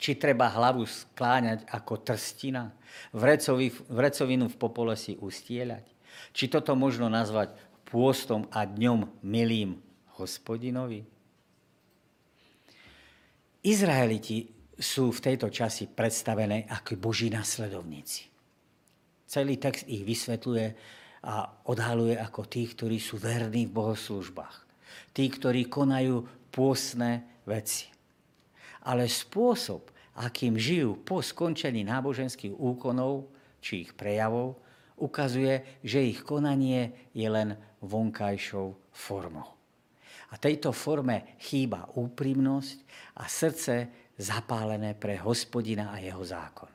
[0.01, 2.73] Či treba hlavu skláňať ako trstina,
[3.13, 5.85] vrecovi, vrecovinu v popole si ustieľať?
[6.33, 7.53] Či toto možno nazvať
[7.85, 9.77] pôstom a dňom milým
[10.17, 11.05] hospodinovi?
[13.61, 18.25] Izraeliti sú v tejto časi predstavené ako boží nasledovníci.
[19.29, 20.67] Celý text ich vysvetľuje
[21.29, 24.57] a odhaluje ako tých, ktorí sú verní v bohoslužbách.
[25.13, 27.90] Tí, ktorí konajú pôsne veci.
[28.85, 33.29] Ale spôsob, akým žijú po skončení náboženských úkonov
[33.61, 34.57] či ich prejavov,
[35.01, 39.49] ukazuje, že ich konanie je len vonkajšou formou.
[40.31, 42.77] A tejto forme chýba úprimnosť
[43.19, 43.75] a srdce
[44.15, 46.71] zapálené pre hospodina a jeho zákon.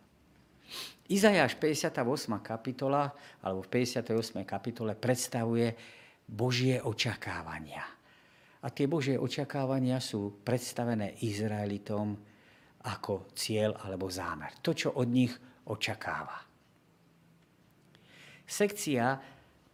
[1.07, 2.03] Izajáš 58.
[2.43, 4.43] kapitola, alebo v 58.
[4.43, 5.71] kapitole predstavuje
[6.27, 7.96] Božie očakávania.
[8.65, 12.17] A tie Božie očakávania sú predstavené Izraelitom
[12.87, 14.57] ako cieľ alebo zámer.
[14.63, 15.35] To, čo od nich
[15.67, 16.47] očakáva.
[18.47, 19.19] Sekcia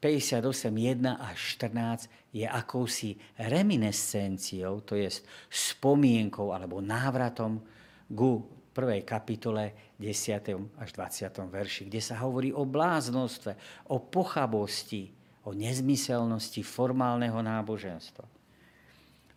[0.01, 0.73] 58.1
[1.15, 5.07] až 14 je akousi reminescenciou, to je
[5.53, 7.61] spomienkou alebo návratom
[8.09, 8.43] ku
[8.73, 10.81] prvej kapitole 10.
[10.81, 11.29] až 20.
[11.53, 13.55] verši, kde sa hovorí o bláznostve,
[13.93, 15.13] o pochabosti,
[15.45, 18.42] o nezmyselnosti formálneho náboženstva.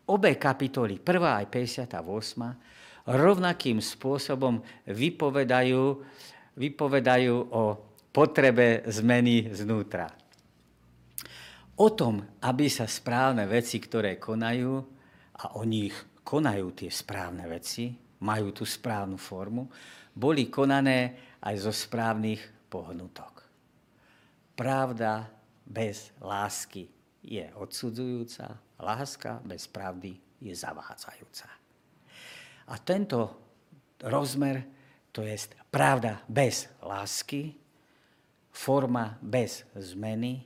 [0.05, 1.41] Obe kapitoly, 1.
[1.41, 1.97] aj 58.
[3.09, 5.81] rovnakým spôsobom vypovedajú,
[6.53, 7.63] vypovedajú o
[8.13, 10.25] potrebe zmeny znútra
[11.75, 14.73] o tom, aby sa správne veci, ktoré konajú,
[15.35, 15.91] a o nich
[16.23, 17.91] konajú tie správne veci,
[18.23, 19.67] majú tú správnu formu,
[20.15, 23.43] boli konané aj zo správnych pohnutok.
[24.55, 25.27] Pravda
[25.67, 26.87] bez lásky
[27.19, 31.47] je odsudzujúca, láska bez pravdy je zavádzajúca.
[32.65, 33.19] A tento
[34.01, 34.65] rozmer,
[35.13, 35.37] to je
[35.71, 37.55] pravda bez lásky,
[38.51, 40.43] forma bez zmeny,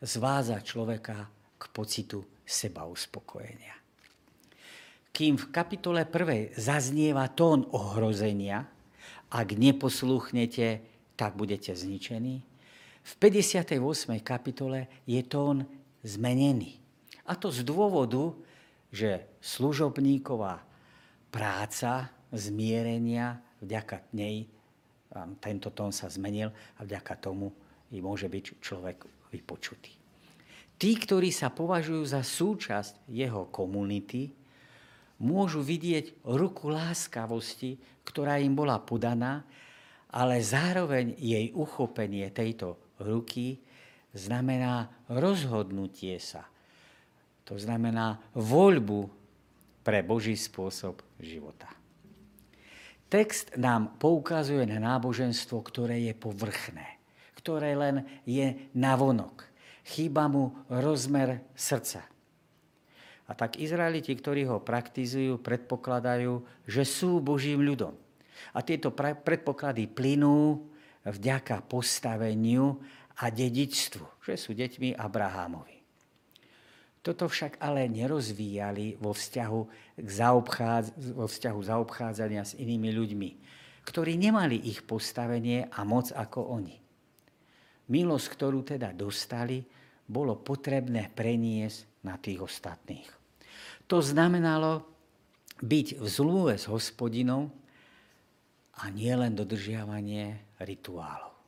[0.00, 3.74] zváza človeka k pocitu seba uspokojenia.
[5.16, 8.68] Kým v kapitole 1 zaznieva tón ohrozenia,
[9.32, 10.84] ak neposlúchnete,
[11.16, 12.44] tak budete zničení,
[13.06, 13.80] v 58.
[14.20, 15.64] kapitole je tón
[16.04, 16.85] zmenený.
[17.26, 18.32] A to z dôvodu,
[18.94, 20.62] že služobníková
[21.34, 24.46] práca zmierenia, vďaka nej
[25.42, 27.50] tento tón sa zmenil a vďaka tomu
[27.90, 28.98] i môže byť človek
[29.32, 29.94] vypočutý.
[30.76, 34.28] Tí, ktorí sa považujú za súčasť jeho komunity,
[35.24, 39.40] môžu vidieť ruku láskavosti, ktorá im bola podaná,
[40.12, 43.56] ale zároveň jej uchopenie tejto ruky
[44.12, 46.44] znamená rozhodnutie sa.
[47.46, 49.06] To znamená voľbu
[49.86, 51.70] pre Boží spôsob života.
[53.06, 56.96] Text nám poukazuje na náboženstvo, ktoré je povrchné
[57.46, 59.46] ktoré len je navonok.
[59.86, 62.02] Chýba mu rozmer srdca.
[63.30, 67.94] A tak Izraeliti, ktorí ho praktizujú, predpokladajú, že sú Božím ľudom.
[68.50, 70.66] A tieto predpoklady plynú
[71.06, 72.82] vďaka postaveniu
[73.22, 75.75] a dedičstvu, že sú deťmi Abrahámovi.
[77.06, 79.60] Toto však ale nerozvíjali vo vzťahu,
[80.02, 83.30] k zaobchádz- vo vzťahu zaobchádzania s inými ľuďmi,
[83.86, 86.74] ktorí nemali ich postavenie a moc ako oni.
[87.94, 89.62] Milosť, ktorú teda dostali,
[90.10, 93.06] bolo potrebné preniesť na tých ostatných.
[93.86, 94.82] To znamenalo
[95.62, 97.54] byť v zlúve s hospodinou
[98.82, 101.38] a nielen dodržiavanie rituálov.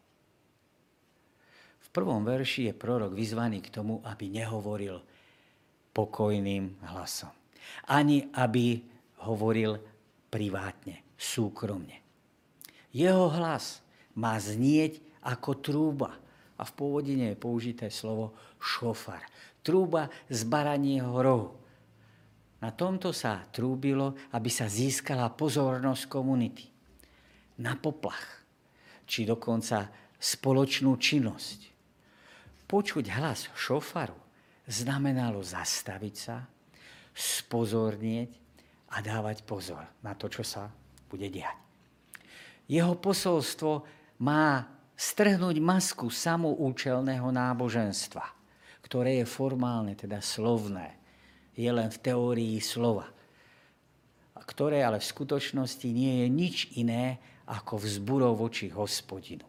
[1.82, 5.02] V prvom verši je prorok vyzvaný k tomu, aby nehovoril
[5.98, 7.34] pokojným hlasom.
[7.90, 8.78] Ani aby
[9.26, 9.82] hovoril
[10.30, 11.98] privátne, súkromne.
[12.94, 13.82] Jeho hlas
[14.14, 16.14] má znieť ako trúba.
[16.58, 19.22] A v pôvodine je použité slovo šofar.
[19.62, 21.50] Trúba z baranieho rohu.
[22.58, 26.66] Na tomto sa trúbilo, aby sa získala pozornosť komunity.
[27.62, 28.42] Na poplach,
[29.06, 29.87] či dokonca
[30.18, 31.58] spoločnú činnosť.
[32.66, 34.27] Počuť hlas šofaru
[34.68, 36.44] znamenalo zastaviť sa,
[37.16, 38.31] spozornieť
[38.94, 40.68] a dávať pozor na to, čo sa
[41.09, 41.57] bude diať.
[42.68, 43.83] Jeho posolstvo
[44.20, 48.24] má strhnúť masku samoučelného náboženstva,
[48.85, 50.94] ktoré je formálne, teda slovné,
[51.57, 53.09] je len v teórii slova,
[54.37, 59.44] ktoré ale v skutočnosti nie je nič iné ako vzburov voči hospodinu.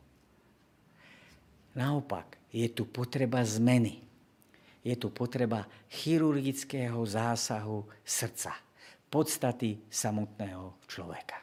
[1.75, 4.08] Naopak, je tu potreba zmeny
[4.89, 8.57] je tu potreba chirurgického zásahu srdca,
[9.13, 11.37] podstaty samotného človeka.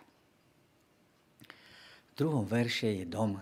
[2.11, 3.39] V druhom verše je dom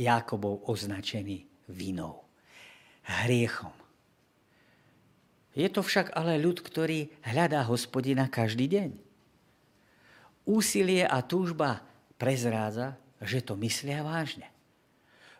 [0.00, 2.24] Jakobov označený vinou,
[3.04, 3.76] hriechom.
[5.52, 8.90] Je to však ale ľud, ktorý hľadá hospodina každý deň.
[10.48, 11.84] Úsilie a túžba
[12.16, 14.48] prezrádza, že to myslia vážne.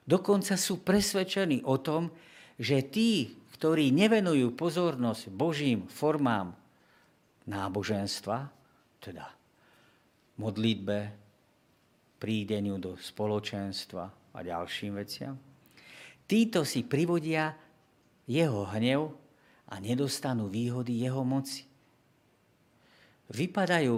[0.05, 2.13] Dokonca sú presvedčení o tom,
[2.61, 6.51] že tí, ktorí nevenujú pozornosť Božím formám
[7.47, 8.51] náboženstva,
[8.99, 9.23] teda
[10.35, 10.99] modlitbe,
[12.19, 15.39] prídeniu do spoločenstva a ďalším veciam,
[16.27, 17.55] títo si privodia
[18.27, 19.15] jeho hnev
[19.71, 21.63] a nedostanú výhody jeho moci.
[23.31, 23.95] Vypadajú,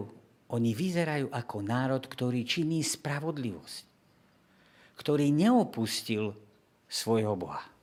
[0.53, 3.85] oni vyzerajú ako národ, ktorý činí spravodlivosť,
[5.01, 6.37] ktorý neopustil
[6.85, 7.74] svojho Boha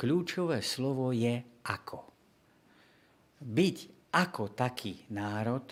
[0.00, 2.00] kľúčové slovo je ako.
[3.44, 3.76] Byť
[4.16, 5.68] ako taký národ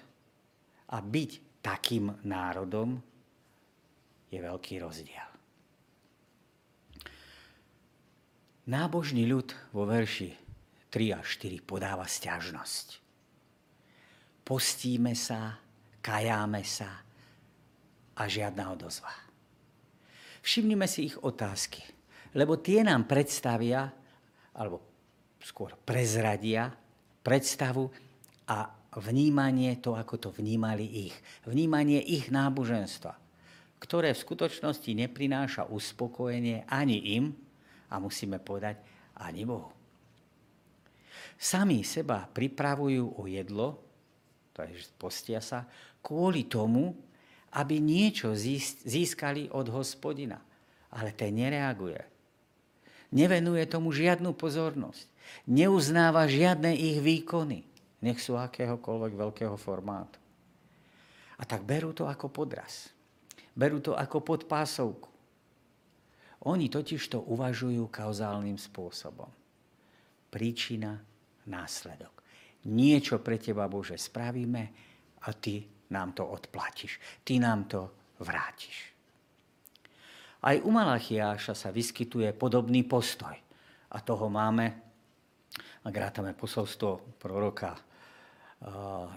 [0.92, 3.00] a byť takým národom
[4.28, 5.30] je veľký rozdiel.
[8.68, 10.36] Nábožný ľud vo verši
[10.92, 13.00] 3 a 4 podáva stiažnosť.
[14.44, 15.56] Postíme sa,
[16.04, 17.00] kajáme sa
[18.12, 19.12] a žiadna odozva.
[20.44, 21.80] Všimnime si ich otázky,
[22.36, 23.88] lebo tie nám predstavia,
[24.58, 24.82] alebo
[25.38, 26.74] skôr prezradia
[27.22, 27.86] predstavu
[28.50, 28.66] a
[28.98, 31.14] vnímanie to, ako to vnímali ich.
[31.46, 33.14] Vnímanie ich náboženstva,
[33.78, 37.30] ktoré v skutočnosti neprináša uspokojenie ani im,
[37.88, 38.82] a musíme povedať,
[39.22, 39.70] ani Bohu.
[41.38, 43.78] Sami seba pripravujú o jedlo,
[44.50, 45.62] to je, postia sa,
[46.02, 46.90] kvôli tomu,
[47.54, 50.42] aby niečo získali od hospodina.
[50.88, 52.17] Ale ten nereaguje
[53.12, 55.06] nevenuje tomu žiadnu pozornosť.
[55.48, 57.64] Neuznáva žiadne ich výkony,
[58.00, 60.16] nech sú akéhokoľvek veľkého formátu.
[61.38, 62.90] A tak berú to ako podraz.
[63.54, 65.10] Berú to ako podpásovku.
[66.46, 69.30] Oni totiž to uvažujú kauzálnym spôsobom.
[70.30, 70.94] Príčina,
[71.50, 72.22] následok.
[72.70, 74.62] Niečo pre teba, Bože, spravíme
[75.26, 77.00] a ty nám to odplatíš.
[77.24, 77.80] Ty nám to
[78.22, 78.97] vrátiš.
[80.38, 83.34] Aj u Malachiáša sa vyskytuje podobný postoj.
[83.88, 84.70] A toho máme,
[85.82, 87.74] ak rátame posolstvo proroka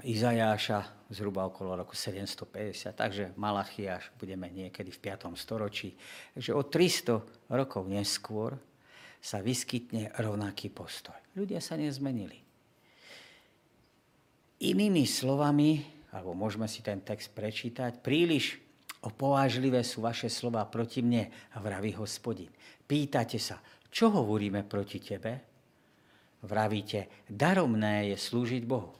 [0.05, 5.33] Izajáša zhruba okolo roku 750, takže Malachiáš budeme niekedy v 5.
[5.33, 5.97] storočí.
[6.37, 8.53] Takže o 300 rokov neskôr
[9.17, 11.17] sa vyskytne rovnaký postoj.
[11.33, 12.37] Ľudia sa nezmenili.
[14.61, 15.81] Inými slovami,
[16.13, 18.61] alebo môžeme si ten text prečítať, príliš
[19.01, 22.53] Opovážlivé sú vaše slova proti mne, vraví hospodin.
[22.85, 23.57] Pýtate sa,
[23.89, 25.31] čo hovoríme proti tebe?
[26.45, 28.93] Vravíte, daromné je slúžiť Bohu.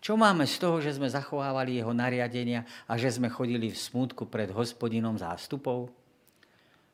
[0.00, 4.30] Čo máme z toho, že sme zachovávali jeho nariadenia a že sme chodili v smútku
[4.30, 5.92] pred hospodinom zástupov?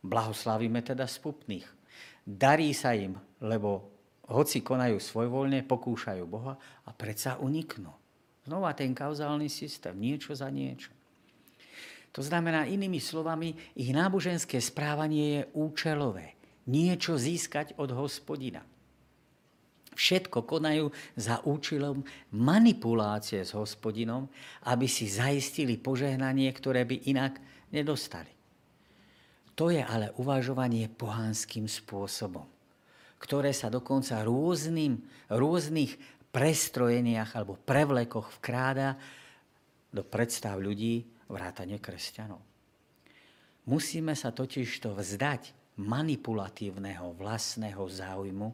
[0.02, 1.68] Blahoslavíme teda spupných.
[2.26, 3.86] Darí sa im, lebo
[4.26, 7.94] hoci konajú svojvoľne, pokúšajú Boha a predsa uniknú.
[8.42, 10.95] Znova ten kauzálny systém, niečo za niečo.
[12.17, 16.33] To znamená, inými slovami, ich náboženské správanie je účelové.
[16.64, 18.64] Niečo získať od hospodina.
[19.93, 22.01] Všetko konajú za účelom
[22.33, 24.29] manipulácie s hospodinom,
[24.64, 27.37] aby si zaistili požehnanie, ktoré by inak
[27.69, 28.33] nedostali.
[29.57, 32.45] To je ale uvažovanie pohánským spôsobom,
[33.21, 35.01] ktoré sa dokonca rôznym,
[35.33, 35.97] rôznych
[36.33, 39.01] prestrojeniach alebo prevlekoch vkráda
[39.93, 42.43] do predstav ľudí vrátane kresťanov.
[43.66, 45.51] Musíme sa totiž to vzdať
[45.83, 48.49] manipulatívneho vlastného záujmu,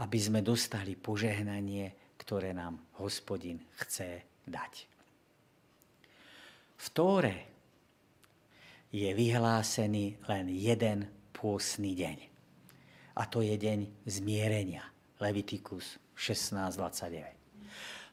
[0.00, 4.86] aby sme dostali požehnanie, ktoré nám hospodin chce dať.
[6.80, 7.36] V Tóre
[8.88, 11.04] je vyhlásený len jeden
[11.36, 12.18] pôsny deň.
[13.20, 14.88] A to je deň zmierenia.
[15.20, 17.40] Levitikus 16.29.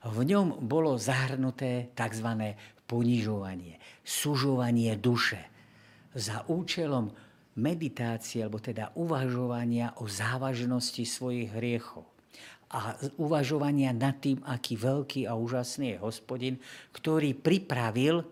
[0.08, 2.28] V ňom bolo zahrnuté tzv.
[2.88, 5.44] Ponižovanie, sužovanie duše
[6.16, 7.12] za účelom
[7.60, 12.08] meditácie, alebo teda uvažovania o závažnosti svojich hriechov
[12.68, 16.56] a uvažovania nad tým, aký veľký a úžasný je hospodin,
[16.92, 18.28] ktorý pripravil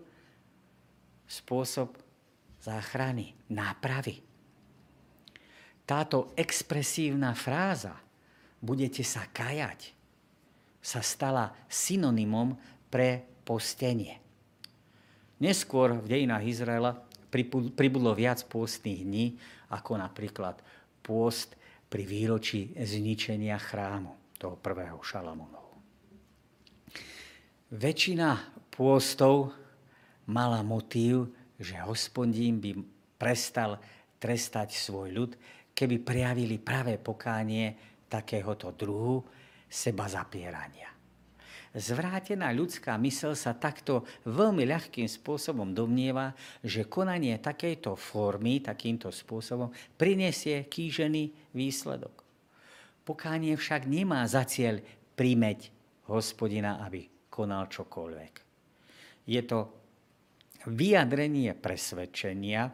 [1.24, 1.96] spôsob
[2.60, 4.20] záchrany, nápravy.
[5.88, 7.96] Táto expresívna fráza
[8.60, 9.94] budete sa kajať,
[10.82, 12.58] sa stala synonymom
[12.92, 14.25] pre postenie.
[15.36, 16.96] Neskôr v dejinách Izraela
[17.76, 19.26] pribudlo viac pôstnych dní,
[19.68, 20.56] ako napríklad
[21.04, 21.52] pôst
[21.92, 25.76] pri výročí zničenia chrámu, toho prvého Šalamúnov.
[27.72, 29.52] Väčšina pôstov
[30.28, 32.76] mala motív, že hospodín by
[33.16, 33.80] prestal
[34.20, 35.32] trestať svoj ľud,
[35.76, 37.76] keby prejavili pravé pokánie
[38.08, 39.20] takéhoto druhu
[39.68, 40.95] seba zapierania.
[41.76, 46.32] Zvrátená ľudská mysel sa takto veľmi ľahkým spôsobom domnieva,
[46.64, 49.68] že konanie takejto formy, takýmto spôsobom,
[50.00, 52.24] prinesie kýžený výsledok.
[53.04, 54.80] Pokánie však nemá za cieľ
[55.12, 55.68] prímeť
[56.08, 58.32] hospodina, aby konal čokoľvek.
[59.28, 59.68] Je to
[60.72, 62.72] vyjadrenie presvedčenia,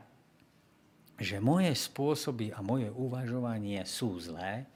[1.18, 4.71] že moje spôsoby a moje uvažovanie sú zlé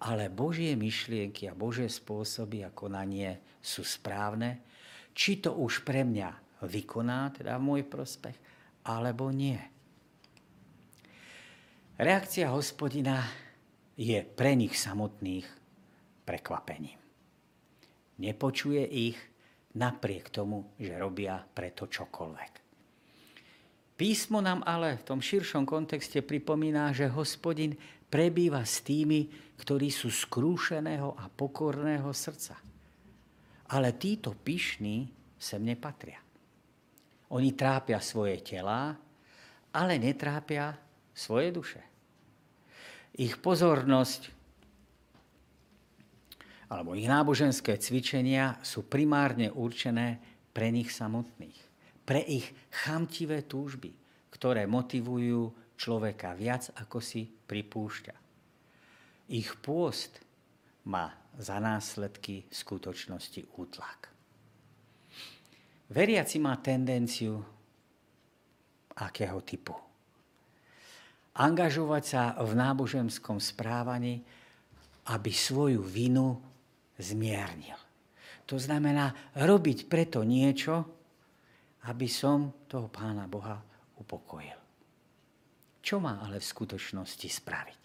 [0.00, 4.60] ale Božie myšlienky a Božie spôsoby a konanie sú správne,
[5.16, 8.36] či to už pre mňa vykoná, teda v môj prospech,
[8.84, 9.56] alebo nie.
[11.96, 13.24] Reakcia hospodina
[13.96, 15.48] je pre nich samotných
[16.28, 17.00] prekvapením.
[18.20, 19.16] Nepočuje ich
[19.80, 22.52] napriek tomu, že robia preto čokoľvek.
[23.96, 27.80] Písmo nám ale v tom širšom kontexte pripomína, že hospodin
[28.10, 32.58] prebýva s tými, ktorí sú skrúšeného a pokorného srdca.
[33.72, 36.22] Ale títo pyšní sem nepatria.
[37.34, 38.94] Oni trápia svoje telá,
[39.74, 40.78] ale netrápia
[41.10, 41.82] svoje duše.
[43.16, 44.36] Ich pozornosť
[46.66, 50.18] alebo ich náboženské cvičenia sú primárne určené
[50.50, 51.58] pre nich samotných,
[52.02, 52.50] pre ich
[52.82, 53.94] chamtivé túžby,
[54.34, 58.14] ktoré motivujú človeka viac, ako si pripúšťa.
[59.32, 60.18] Ich pôst
[60.88, 64.08] má za následky skutočnosti útlak.
[65.92, 67.38] Veriaci má tendenciu
[68.96, 69.76] akého typu?
[71.36, 74.24] Angažovať sa v náboženskom správaní,
[75.12, 76.40] aby svoju vinu
[76.96, 77.76] zmiernil.
[78.48, 80.86] To znamená robiť preto niečo,
[81.86, 83.60] aby som toho pána Boha
[84.00, 84.65] upokojil.
[85.86, 87.80] Čo má ale v skutočnosti spraviť?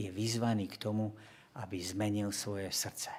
[0.00, 1.12] Je vyzvaný k tomu,
[1.60, 3.12] aby zmenil svoje srdce,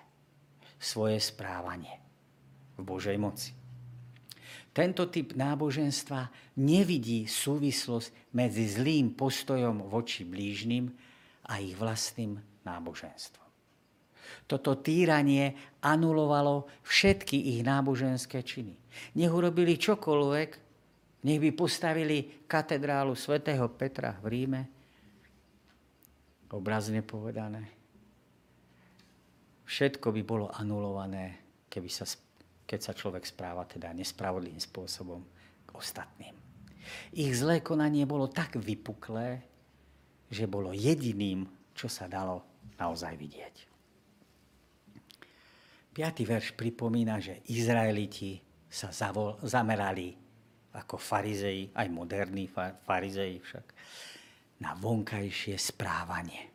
[0.82, 2.02] svoje správanie
[2.78, 3.54] v Božej moci.
[4.74, 6.34] Tento typ náboženstva
[6.66, 10.90] nevidí súvislosť medzi zlým postojom voči blížnym
[11.46, 13.46] a ich vlastným náboženstvom.
[14.50, 15.54] Toto týranie
[15.86, 18.78] anulovalo všetky ich náboženské činy.
[19.18, 20.67] Nech urobili čokoľvek,
[21.28, 24.62] nech by postavili katedrálu svätého Petra v Ríme,
[26.56, 27.68] obrazne povedané.
[29.68, 32.08] Všetko by bolo anulované, keby sa,
[32.64, 35.20] keď sa človek správa teda nespravodlivým spôsobom
[35.68, 36.32] k ostatným.
[37.12, 39.44] Ich zlé konanie bolo tak vypuklé,
[40.32, 41.44] že bolo jediným,
[41.76, 42.48] čo sa dalo
[42.80, 43.56] naozaj vidieť.
[45.92, 48.40] Piatý verš pripomína, že Izraeliti
[48.72, 50.27] sa zavol, zamerali
[50.78, 52.46] ako farizei, aj moderní
[52.86, 53.66] farizei však,
[54.62, 56.54] na vonkajšie správanie.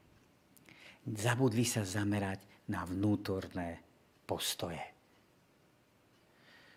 [1.02, 3.82] Zabudli sa zamerať na vnútorné
[4.22, 4.82] postoje.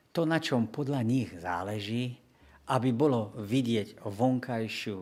[0.09, 2.17] To, na čom podľa nich záleží,
[2.65, 4.97] aby bolo vidieť vonkajšiu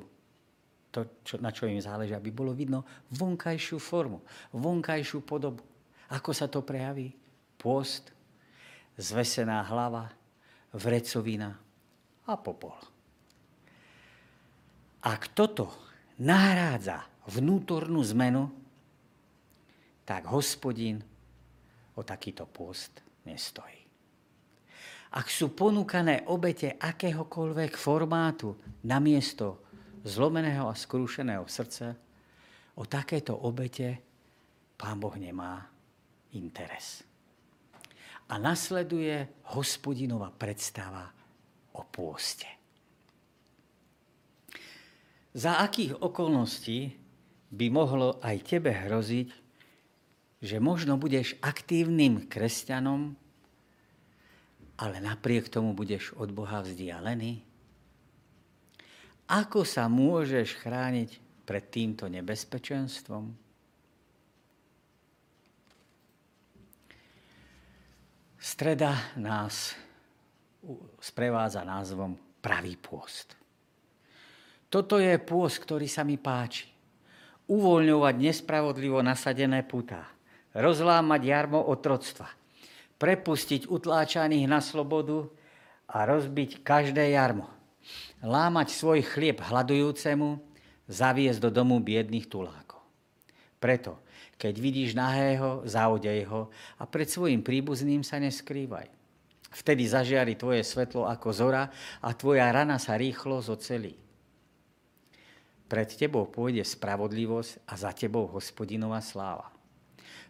[0.93, 2.85] to, čo, na čo im záleží, aby bolo vidno
[3.17, 4.21] vonkajšiu formu,
[4.53, 5.65] vonkajšiu podobu.
[6.13, 7.09] Ako sa to prejaví?
[7.57, 8.13] Pôst,
[8.93, 10.13] zvesená hlava,
[10.69, 11.62] vrecovina
[12.27, 12.75] a popol.
[15.03, 15.71] Ak toto
[16.23, 18.47] nahrádza vnútornú zmenu,
[20.07, 20.99] tak hospodin
[21.95, 23.83] o takýto pôst nestojí.
[25.13, 28.57] Ak sú ponúkané obete akéhokoľvek formátu
[28.87, 29.61] namiesto
[30.01, 31.93] zlomeného a skrúšeného srdca,
[32.73, 34.01] o takéto obete
[34.73, 35.69] pán Boh nemá
[36.33, 37.05] interes.
[38.33, 41.13] A nasleduje hospodinová predstava
[41.73, 42.47] o pôste.
[45.33, 46.93] Za akých okolností
[47.49, 49.29] by mohlo aj tebe hroziť,
[50.43, 53.17] že možno budeš aktívnym kresťanom,
[54.77, 57.41] ale napriek tomu budeš od Boha vzdialený?
[59.29, 61.09] Ako sa môžeš chrániť
[61.47, 63.33] pred týmto nebezpečenstvom?
[68.43, 69.71] Streda nás
[70.99, 73.35] sprevádza názvom pravý pôst.
[74.71, 76.71] Toto je pôst, ktorý sa mi páči.
[77.45, 80.09] Uvoľňovať nespravodlivo nasadené putá.
[80.55, 82.31] Rozlámať jarmo otroctva.
[82.97, 85.27] Prepustiť utláčaných na slobodu
[85.91, 87.53] a rozbiť každé jarmo
[88.23, 90.39] lámať svoj chlieb hľadujúcemu,
[90.87, 92.79] zaviesť do domu biedných tulákov.
[93.59, 93.99] Preto,
[94.39, 99.02] keď vidíš nahého, zaodej ho a pred svojim príbuzným sa neskrývaj.
[99.53, 101.69] Vtedy zažiari tvoje svetlo ako zora
[102.01, 103.93] a tvoja rana sa rýchlo zocelí.
[105.69, 109.53] Pred tebou pôjde spravodlivosť a za tebou hospodinová sláva.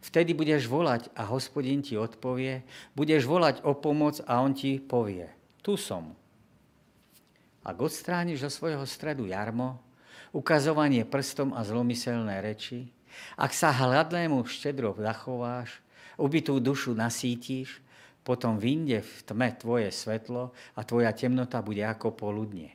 [0.04, 5.32] Vtedy budeš volať a hospodin ti odpovie, budeš volať o pomoc a on ti povie,
[5.64, 6.12] tu som,
[7.64, 9.80] ak odstrániš zo svojho stredu jarmo,
[10.36, 12.92] ukazovanie prstom a zlomyselné reči,
[13.40, 15.80] ak sa hladnému štedro zachováš,
[16.20, 17.83] ubitú dušu nasítiš,
[18.24, 22.72] potom vyjde v tme tvoje svetlo a tvoja temnota bude ako poludne.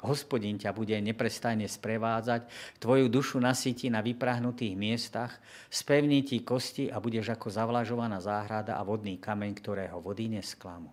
[0.00, 2.48] Hospodin ťa bude neprestajne sprevádzať,
[2.80, 5.36] tvoju dušu nasíti na vyprahnutých miestach,
[5.68, 10.88] spevní ti kosti a budeš ako zavlažovaná záhrada a vodný kameň, ktorého vody nesklamú.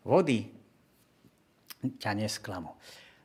[0.00, 0.48] Vody
[2.00, 2.72] ťa nesklamú.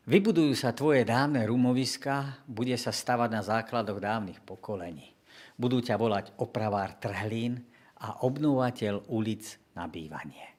[0.07, 5.15] Vybudujú sa tvoje dávne rumoviska, bude sa stavať na základoch dávnych pokolení.
[5.55, 7.63] Budú ťa volať opravár trhlín
[7.97, 10.57] a obnovateľ ulic na bývanie.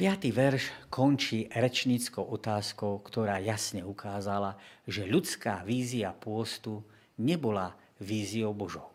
[0.00, 4.56] Piatý verš končí rečníckou otázkou, ktorá jasne ukázala,
[4.88, 6.80] že ľudská vízia pôstu
[7.20, 8.88] nebola víziou Božou.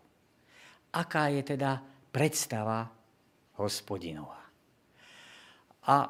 [0.90, 2.90] Aká je teda predstava
[3.62, 4.50] hospodinová?
[5.86, 6.10] A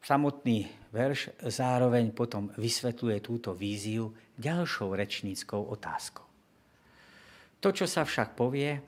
[0.00, 6.31] samotný verš zároveň potom vysvetľuje túto víziu ďalšou rečníckou otázkou.
[7.62, 8.82] To, čo sa však povie,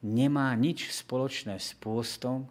[0.00, 2.48] nemá nič spoločné s pôstom,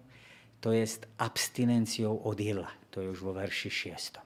[0.61, 0.85] to je
[1.17, 2.69] abstinenciou od jedla.
[2.93, 4.21] To je už vo verši 6.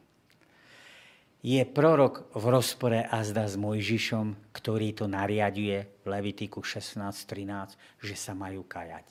[1.39, 8.35] Je prorok v rozpore azda s Mojžišom, ktorý to nariaduje v Levitiku 16.13, že sa
[8.35, 9.07] majú kajať.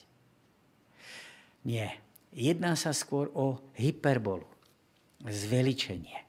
[1.65, 1.97] Nie,
[2.39, 4.45] Jedná sa skôr o hyperbolu,
[5.25, 6.28] zveličenie.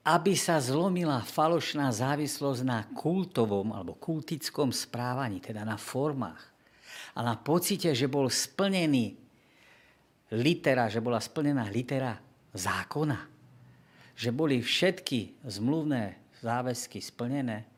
[0.00, 6.40] Aby sa zlomila falošná závislosť na kultovom alebo kultickom správaní, teda na formách
[7.16, 9.12] a na pocite, že bol splnený
[10.40, 12.16] litera, že bola splnená litera
[12.56, 13.20] zákona,
[14.16, 17.68] že boli všetky zmluvné záväzky splnené,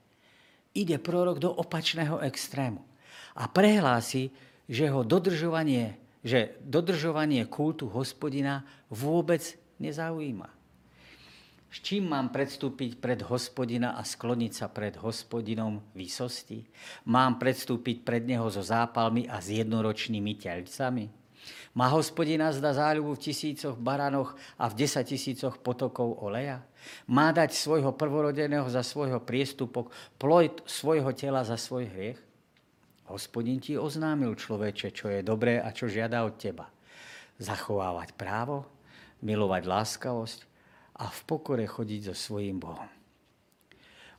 [0.78, 2.80] ide prorok do opačného extrému
[3.34, 4.30] a prehlási,
[4.70, 9.42] že ho dodržovanie že dodržovanie kultu hospodina vôbec
[9.82, 10.61] nezaujíma.
[11.72, 16.68] S čím mám predstúpiť pred hospodina a skloniť sa pred hospodinom výsosti?
[17.08, 21.08] Mám predstúpiť pred neho so zápalmi a s jednoročnými telcami?
[21.72, 26.60] Má hospodina zda záľubu v tisícoch baranoch a v desať tisícoch potokov oleja?
[27.08, 29.88] Má dať svojho prvorodeného za svojho priestupok,
[30.20, 32.20] plojt svojho tela za svoj hriech?
[33.08, 36.68] Hospodin ti oznámil človeče, čo je dobré a čo žiada od teba.
[37.40, 38.68] Zachovávať právo,
[39.24, 40.51] milovať láskavosť
[41.02, 42.86] a v pokore chodiť so svojím Bohom.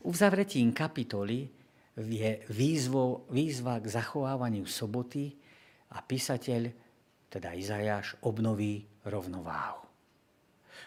[0.03, 1.47] Uzavretím kapitoly
[1.95, 5.31] je výzvo, výzva k zachovávaniu soboty
[5.95, 6.67] a písateľ,
[7.31, 9.79] teda Izajáš, obnoví rovnováhu.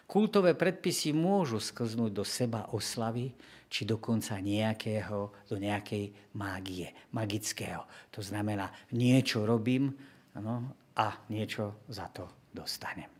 [0.06, 3.32] Kultové predpisy môžu sklznúť do seba oslavy,
[3.66, 7.82] či dokonca nejakého, do nejakej mágie, magického.
[8.14, 9.90] To znamená, niečo robím
[10.38, 13.15] no, a niečo za to dostanem.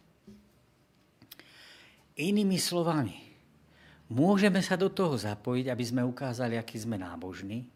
[2.17, 3.13] Inými slovami,
[4.09, 7.69] môžeme sa do toho zapojiť, aby sme ukázali, aký sme nábožní,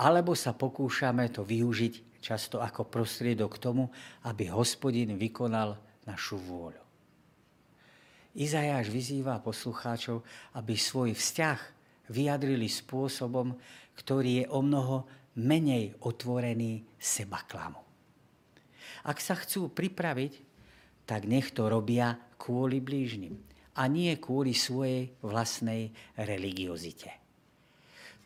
[0.00, 3.92] alebo sa pokúšame to využiť často ako prostriedok k tomu,
[4.24, 5.76] aby hospodin vykonal
[6.08, 6.80] našu vôľu.
[8.32, 10.24] Izajáš vyzýva poslucháčov,
[10.56, 11.60] aby svoj vzťah
[12.08, 13.60] vyjadrili spôsobom,
[13.92, 15.04] ktorý je o mnoho
[15.36, 17.84] menej otvorený seba klamu.
[19.04, 20.32] Ak sa chcú pripraviť,
[21.04, 27.14] tak nech to robia kvôli blížnym a nie kvôli svojej vlastnej religiozite.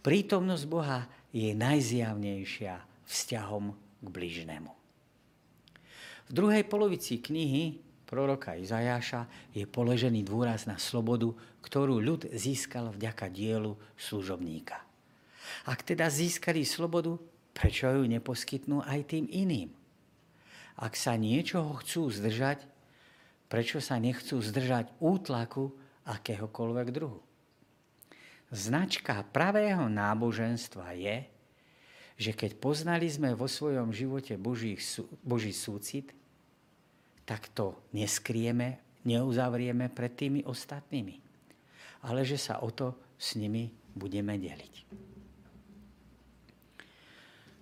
[0.05, 2.75] Prítomnosť Boha je najzjavnejšia
[3.09, 3.65] vzťahom
[4.05, 4.73] k blížnemu.
[6.25, 11.33] V druhej polovici knihy proroka Izajáša je položený dôraz na slobodu,
[11.65, 14.81] ktorú ľud získal vďaka dielu služobníka.
[15.69, 17.17] Ak teda získali slobodu,
[17.57, 19.73] prečo ju neposkytnú aj tým iným?
[20.75, 22.67] Ak sa niečoho chcú zdržať,
[23.49, 25.73] prečo sa nechcú zdržať útlaku
[26.05, 27.21] akéhokoľvek druhu?
[28.55, 31.27] Značka pravého náboženstva je,
[32.15, 34.79] že keď poznali sme vo svojom živote Boží,
[35.27, 36.15] Boží súcit,
[37.27, 41.19] tak to neskrieme, neuzavrieme pred tými ostatnými,
[42.07, 44.75] ale že sa o to s nimi budeme deliť.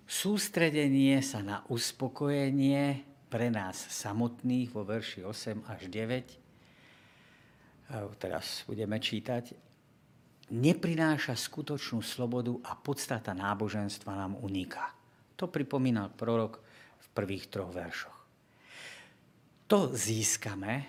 [0.05, 7.89] Sústredenie sa na uspokojenie pre nás samotných vo verši 8 až 9,
[8.21, 9.57] teraz budeme čítať,
[10.53, 14.93] neprináša skutočnú slobodu a podstata náboženstva nám uniká.
[15.41, 16.61] To pripomínal prorok
[17.01, 18.13] v prvých troch veršoch.
[19.65, 20.85] To získame,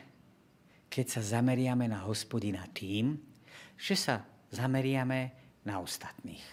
[0.92, 3.16] keď sa zameriame na hospodina tým,
[3.80, 4.20] že sa
[4.52, 5.32] zameriame
[5.64, 6.44] na ostatných.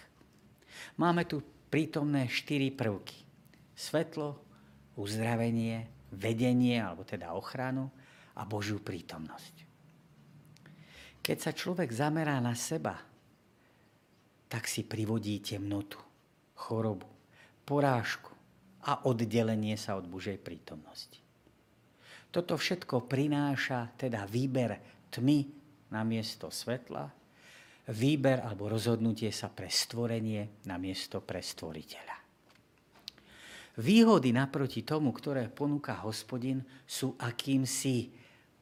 [0.96, 3.28] Máme tu prítomné štyri prvky.
[3.76, 4.51] Svetlo,
[4.96, 7.88] uzdravenie, vedenie, alebo teda ochranu
[8.36, 9.54] a Božiu prítomnosť.
[11.22, 12.98] Keď sa človek zamerá na seba,
[14.50, 15.96] tak si privodí temnotu,
[16.58, 17.08] chorobu,
[17.64, 18.34] porážku
[18.84, 21.22] a oddelenie sa od Božej prítomnosti.
[22.32, 24.76] Toto všetko prináša teda výber
[25.12, 25.46] tmy
[25.92, 27.04] na miesto svetla,
[27.92, 32.21] výber alebo rozhodnutie sa pre stvorenie na miesto pre stvoriteľa.
[33.80, 38.12] Výhody naproti tomu, ktoré ponúka hospodin, sú akýmsi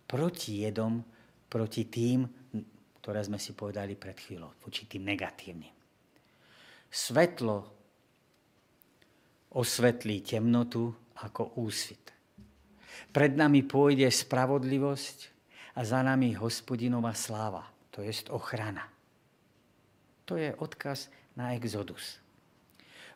[0.07, 1.03] protijedom
[1.51, 2.23] proti tým,
[3.03, 5.75] ktoré sme si povedali pred chvíľou, voči tým negatívnym.
[6.91, 7.57] Svetlo
[9.51, 10.95] osvetlí temnotu
[11.27, 12.15] ako úsvit.
[13.11, 15.19] Pred nami pôjde spravodlivosť
[15.75, 18.87] a za nami hospodinová sláva, to je ochrana.
[20.31, 22.23] To je odkaz na Exodus.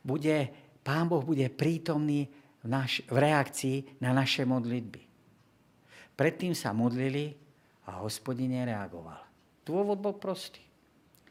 [0.02, 0.50] Bude,
[0.84, 2.28] Pán Boh bude prítomný
[2.60, 5.00] v, naš, v reakcii na naše modlitby.
[6.14, 7.32] Predtým sa modlili
[7.88, 9.24] a hospodin nereagoval.
[9.64, 10.60] Dôvod bol prostý.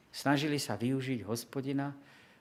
[0.09, 1.93] Snažili sa využiť hospodina,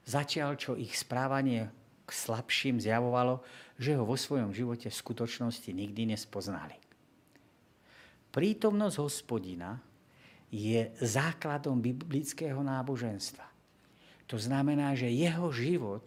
[0.09, 1.69] zatiaľ čo ich správanie
[2.05, 3.45] k slabším zjavovalo,
[3.77, 6.77] že ho vo svojom živote v skutočnosti nikdy nespoznali.
[8.33, 9.77] Prítomnosť hospodina
[10.53, 13.45] je základom biblického náboženstva.
[14.29, 16.05] To znamená, že jeho život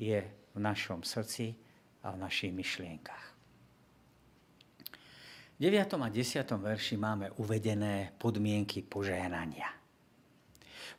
[0.00, 0.24] je
[0.56, 1.52] v našom srdci
[2.00, 3.36] a v našich myšlienkach.
[5.60, 5.76] 9.
[5.76, 6.40] a 10.
[6.56, 9.68] verši máme uvedené podmienky požehnania.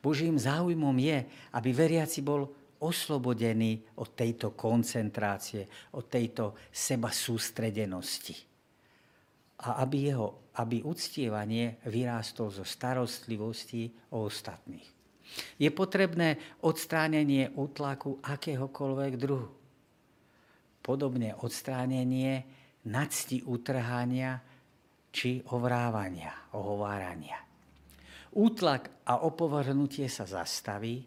[0.06, 1.26] Božím záujmom je,
[1.58, 2.45] aby veriaci bol
[2.82, 5.66] oslobodený od tejto koncentrácie,
[5.97, 8.38] od tejto seba sústredenosti.
[9.66, 15.01] A aby, jeho, aby uctievanie vyrástol zo starostlivosti o ostatných.
[15.55, 19.49] Je potrebné odstránenie útlaku akéhokoľvek druhu.
[20.82, 22.43] Podobne odstránenie
[22.89, 24.41] nadsti utrhania
[25.11, 27.38] či ovrávania, ohovárania.
[28.32, 31.03] Útlak a opovrhnutie sa zastaví,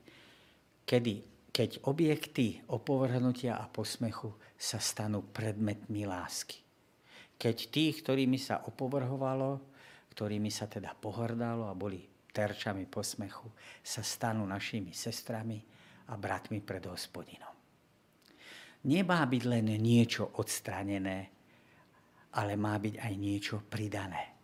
[0.84, 6.60] kedy, keď objekty opovrhnutia a posmechu sa stanú predmetmi lásky.
[7.34, 9.58] Keď tých, ktorými sa opovrhovalo,
[10.14, 13.46] ktorými sa teda pohrdalo a boli terčami posmechu,
[13.78, 15.62] sa stanú našimi sestrami
[16.10, 17.54] a bratmi pred hospodinom.
[18.84, 21.30] Nemá byť len niečo odstranené,
[22.34, 24.34] ale má byť aj niečo pridané.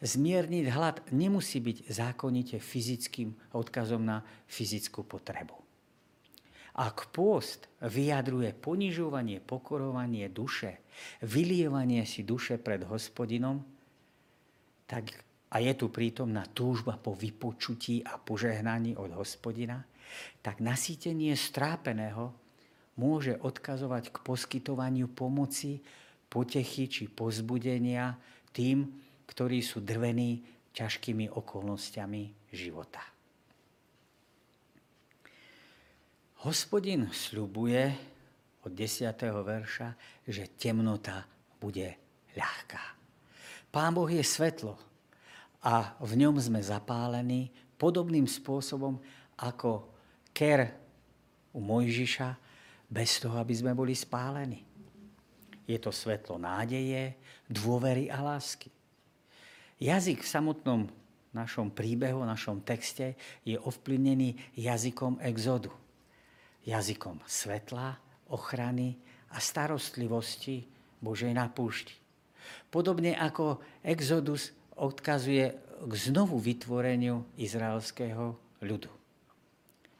[0.00, 5.56] Zmierniť hlad nemusí byť zákonite fyzickým odkazom na fyzickú potrebu.
[6.78, 10.80] Ak pôst vyjadruje ponižovanie, pokorovanie duše,
[11.20, 13.60] vylievanie si duše pred hospodinom,
[14.86, 15.10] tak
[15.50, 19.82] a je tu prítomná túžba po vypočutí a požehnaní od hospodina,
[20.42, 22.30] tak nasýtenie strápeného
[22.98, 25.82] môže odkazovať k poskytovaniu pomoci
[26.30, 28.14] potechy či pozbudenia
[28.54, 28.86] tým,
[29.26, 33.02] ktorí sú drvení ťažkými okolnostiami života.
[36.46, 37.82] Hospodin sľubuje
[38.64, 39.12] od 10.
[39.44, 39.88] verša,
[40.24, 41.26] že temnota
[41.60, 41.98] bude
[42.32, 42.82] ľahká.
[43.70, 44.89] Pán Boh je svetlo
[45.60, 48.96] a v ňom sme zapálení podobným spôsobom
[49.40, 49.88] ako
[50.32, 50.72] ker
[51.52, 52.50] u Mojžiša,
[52.90, 54.66] bez toho, aby sme boli spálení.
[55.62, 57.14] Je to svetlo nádeje,
[57.46, 58.66] dôvery a lásky.
[59.78, 60.80] Jazyk v samotnom
[61.30, 63.14] našom príbehu, našom texte
[63.46, 65.70] je ovplyvnený jazykom exodu.
[66.66, 67.96] Jazykom svetla,
[68.28, 68.98] ochrany
[69.30, 70.66] a starostlivosti
[70.98, 71.94] Božej na púšti.
[72.68, 74.50] Podobne ako Exodus
[74.80, 78.88] odkazuje k znovu vytvoreniu izraelského ľudu.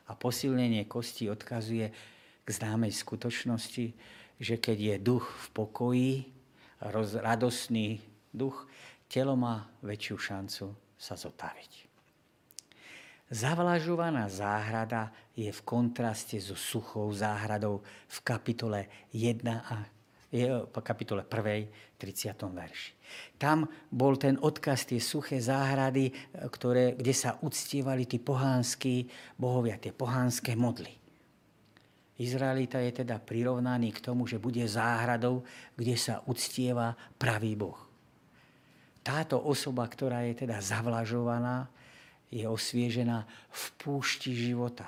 [0.08, 1.92] A posilnenie kosti odkazuje
[2.42, 3.86] k známej skutočnosti,
[4.40, 6.12] že keď je duch v pokoji,
[6.80, 8.00] roz, radostný
[8.32, 8.64] duch,
[9.06, 10.66] telo má väčšiu šancu
[10.96, 11.88] sa zotaviť.
[13.30, 19.86] Zavlažovaná záhrada je v kontraste so suchou záhradou v kapitole 1 a
[20.30, 21.98] je v kapitole 1.
[21.98, 22.32] 30.
[22.54, 22.90] verši.
[23.36, 26.14] Tam bol ten odkaz, tie suché záhrady,
[26.48, 30.94] ktoré, kde sa uctievali tí pohánskí bohovia, tie pohánske modly.
[32.20, 35.42] Izraelita je teda prirovnaný k tomu, že bude záhradou,
[35.74, 37.80] kde sa uctieva pravý Boh.
[39.00, 41.72] Táto osoba, ktorá je teda zavlažovaná,
[42.28, 44.86] je osviežená v púšti života.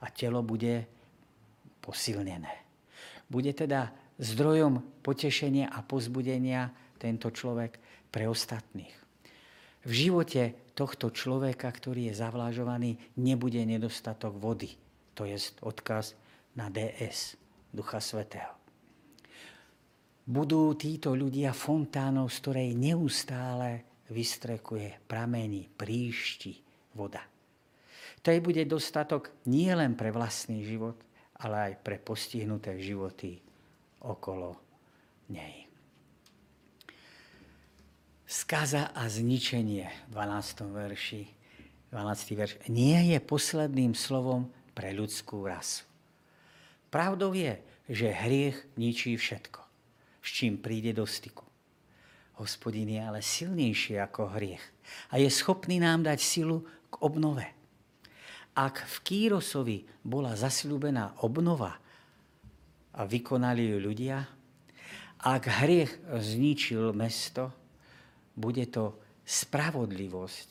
[0.00, 0.86] A telo bude
[1.82, 2.62] posilnené.
[3.26, 7.78] Bude teda zdrojom potešenia a pozbudenia tento človek
[8.10, 8.94] pre ostatných.
[9.84, 14.80] V živote tohto človeka, ktorý je zavlažovaný, nebude nedostatok vody
[15.14, 16.18] to je odkaz
[16.58, 17.38] na DS,
[17.70, 18.50] Ducha Svetého.
[20.26, 26.58] Budú títo ľudia fontánou, z ktorej neustále vystrekuje pramení, príšti
[26.96, 27.22] voda.
[28.24, 30.96] To je bude dostatok nie len pre vlastný život,
[31.44, 33.36] ale aj pre postihnuté životy
[34.04, 34.60] okolo
[35.32, 35.64] nej.
[38.28, 40.68] Skaza a zničenie v 12.
[40.68, 41.22] verši
[41.94, 42.34] 12.
[42.34, 45.86] verš nie je posledným slovom pre ľudskú rasu.
[46.90, 47.54] Pravdou je,
[47.86, 49.62] že hriech ničí všetko,
[50.18, 51.46] s čím príde do styku.
[52.42, 54.64] Hospodin je ale silnejší ako hriech
[55.14, 57.46] a je schopný nám dať silu k obnove.
[58.58, 61.78] Ak v Kýrosovi bola zasľúbená obnova
[62.94, 64.18] a vykonali ju ľudia,
[65.24, 67.50] ak hriech zničil mesto,
[68.36, 70.48] bude to spravodlivosť,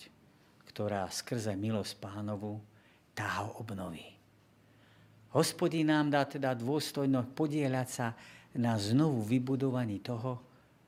[0.74, 2.58] ktorá skrze milosť pánovu
[3.14, 4.14] tá ho obnoví.
[5.38, 8.08] Hospodin nám dá teda dôstojno podieľať sa
[8.58, 10.42] na znovu vybudovaní toho,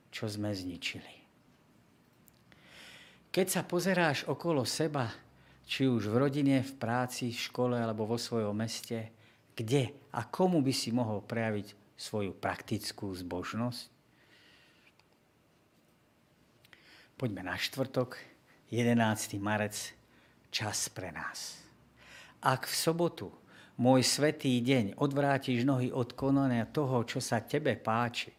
[0.09, 1.13] čo sme zničili.
[3.33, 5.11] Keď sa pozeráš okolo seba,
[5.65, 9.11] či už v rodine, v práci, v škole alebo vo svojom meste,
[9.55, 13.87] kde a komu by si mohol prejaviť svoju praktickú zbožnosť?
[17.15, 18.19] Poďme na štvrtok,
[18.75, 19.39] 11.
[19.39, 19.95] marec,
[20.51, 21.63] čas pre nás.
[22.43, 23.31] Ak v sobotu
[23.79, 28.35] môj svetý deň, odvrátiš nohy od konania toho, čo sa tebe páči.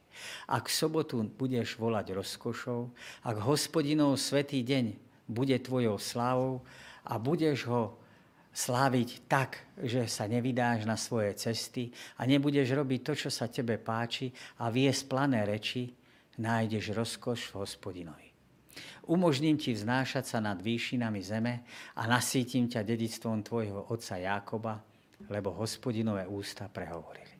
[0.48, 2.92] Ak v sobotu budeš volať rozkošou,
[3.24, 4.96] ak hospodinov svetý deň
[5.28, 6.64] bude tvojou slávou
[7.04, 7.96] a budeš ho
[8.56, 13.76] sláviť tak, že sa nevydáš na svoje cesty a nebudeš robiť to, čo sa tebe
[13.76, 14.32] páči
[14.64, 15.92] a viesť plané reči,
[16.40, 18.28] nájdeš rozkoš v hospodinovi.
[19.12, 21.68] Umožním ti vznášať sa nad výšinami zeme
[22.00, 24.80] a nasítim ťa dedictvom tvojho otca Jákoba,
[25.28, 27.36] lebo hospodinové ústa prehovorili.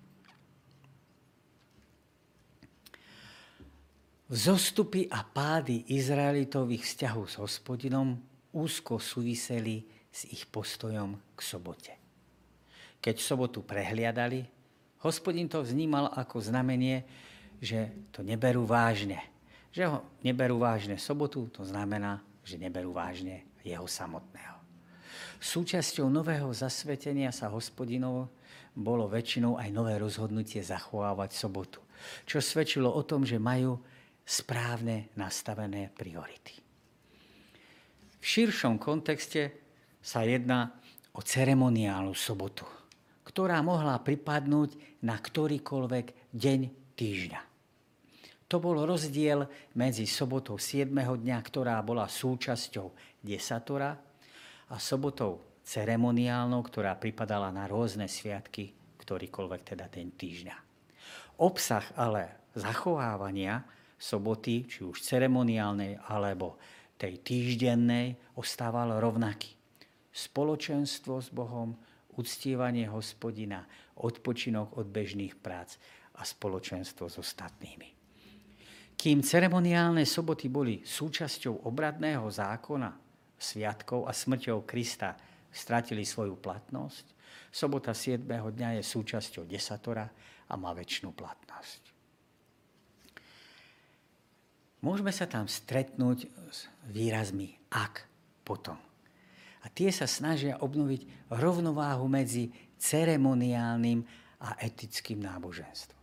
[4.27, 8.19] Vzostupy a pády Izraelitových vzťahov s hospodinom
[8.53, 11.93] úzko súviseli s ich postojom k sobote.
[13.05, 14.49] Keď sobotu prehliadali,
[15.05, 17.05] hospodin to vnímal ako znamenie,
[17.61, 19.21] že to neberú vážne.
[19.77, 24.57] Že ho neberú vážne sobotu, to znamená, že neberú vážne jeho samotného.
[25.37, 28.33] Súčasťou nového zasvetenia sa hospodinov
[28.73, 31.85] bolo väčšinou aj nové rozhodnutie zachovávať sobotu,
[32.25, 33.77] čo svedčilo o tom, že majú
[34.25, 36.57] správne nastavené priority.
[38.17, 39.66] V širšom kontexte
[40.07, 40.71] sa jedná
[41.11, 42.63] o ceremoniálnu sobotu,
[43.27, 46.61] ktorá mohla pripadnúť na ktorýkoľvek deň
[46.95, 47.41] týždňa.
[48.47, 50.87] To bol rozdiel medzi sobotou 7.
[50.95, 54.07] dňa, ktorá bola súčasťou desatora,
[54.67, 60.57] a sobotou ceremoniálnou, ktorá pripadala na rôzne sviatky, ktorýkoľvek teda ten týždňa.
[61.39, 63.63] Obsah ale zachovávania
[63.95, 66.59] soboty, či už ceremoniálnej alebo
[66.99, 69.56] tej týždennej, ostával rovnaký.
[70.17, 71.77] Spoločenstvo s Bohom,
[72.17, 73.69] uctievanie hospodina,
[74.01, 75.77] odpočinok od bežných prác
[76.17, 77.89] a spoločenstvo s ostatnými.
[78.97, 82.91] Kým ceremoniálne soboty boli súčasťou obradného zákona,
[83.37, 85.13] sviatkov a smrťou Krista
[85.53, 87.05] stratili svoju platnosť,
[87.53, 88.25] sobota 7.
[88.25, 90.09] dňa je súčasťou desatora
[90.49, 91.83] a má väčšinu platnosť.
[94.81, 98.09] Môžeme sa tam stretnúť s výrazmi ak,
[98.41, 98.86] potom.
[99.67, 104.07] A tie sa snažia obnoviť rovnováhu medzi ceremoniálnym
[104.39, 105.99] a etickým náboženstvom.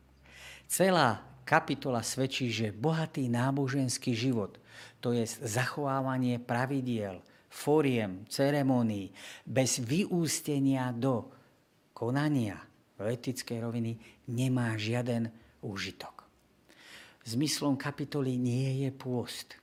[0.68, 4.60] Celá kapitola svedčí, že bohatý náboženský život,
[5.00, 9.16] to je zachovávanie pravidiel, fóriem, ceremónií,
[9.48, 11.32] bez vyústenia do
[11.96, 12.60] konania
[13.00, 13.96] v etickej roviny
[14.28, 15.30] nemá žiaden
[15.64, 16.26] úžitok.
[17.24, 19.56] Zmyslom kapitoly nie je pôst,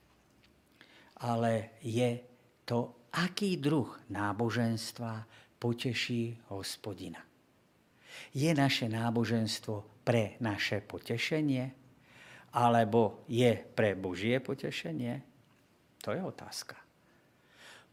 [1.21, 2.17] ale je
[2.65, 5.27] to aký druh náboženstva
[5.59, 7.19] poteší hospodina.
[8.35, 11.79] Je naše náboženstvo pre naše potešenie?
[12.51, 15.23] Alebo je pre Božie potešenie?
[16.03, 16.75] To je otázka.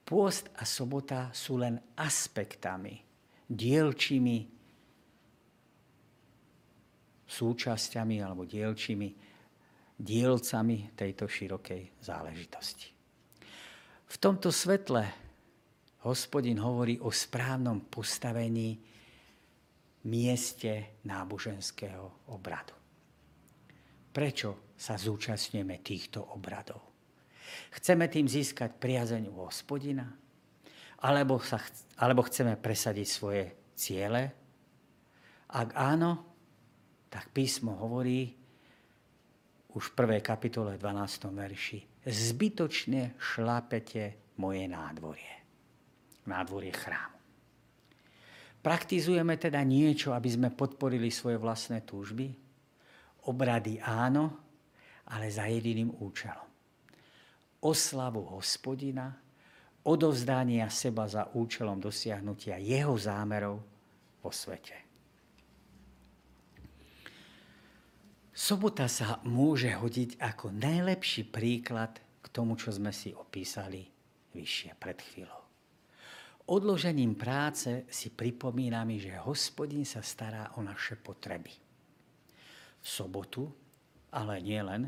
[0.03, 2.97] Pôst a sobota sú len aspektami,
[3.47, 4.39] dielčími
[7.29, 9.09] súčasťami alebo dielčími
[9.99, 12.98] dielcami tejto širokej záležitosti.
[14.09, 15.05] V tomto svetle
[16.09, 18.81] hospodin hovorí o správnom postavení
[20.09, 22.73] mieste náboženského obradu.
[24.09, 26.81] Prečo sa zúčastňujeme týchto obradov?
[27.77, 30.09] Chceme tým získať priazeň u hospodina?
[31.05, 31.61] Alebo, sa,
[32.01, 33.45] alebo chceme presadiť svoje
[33.77, 34.33] ciele?
[35.53, 36.25] Ak áno,
[37.13, 38.33] tak písmo hovorí
[39.77, 41.29] už v prvej kapitole 12.
[41.29, 45.35] verši zbytočne šlapete moje nádvorie.
[46.25, 47.19] Nádvorie chrámu.
[48.59, 52.33] Praktizujeme teda niečo, aby sme podporili svoje vlastné túžby?
[53.29, 54.35] Obrady áno,
[55.09, 56.49] ale za jediným účelom.
[57.65, 59.09] Oslavu hospodina,
[59.89, 63.57] odovzdania seba za účelom dosiahnutia jeho zámerov
[64.21, 64.88] vo svete.
[68.39, 73.83] Sobota sa môže hodiť ako najlepší príklad k tomu, čo sme si opísali
[74.31, 75.43] vyššie pred chvíľou.
[76.47, 81.51] Odložením práce si pripomíname, že hospodin sa stará o naše potreby.
[82.79, 83.51] V sobotu,
[84.15, 84.87] ale nielen,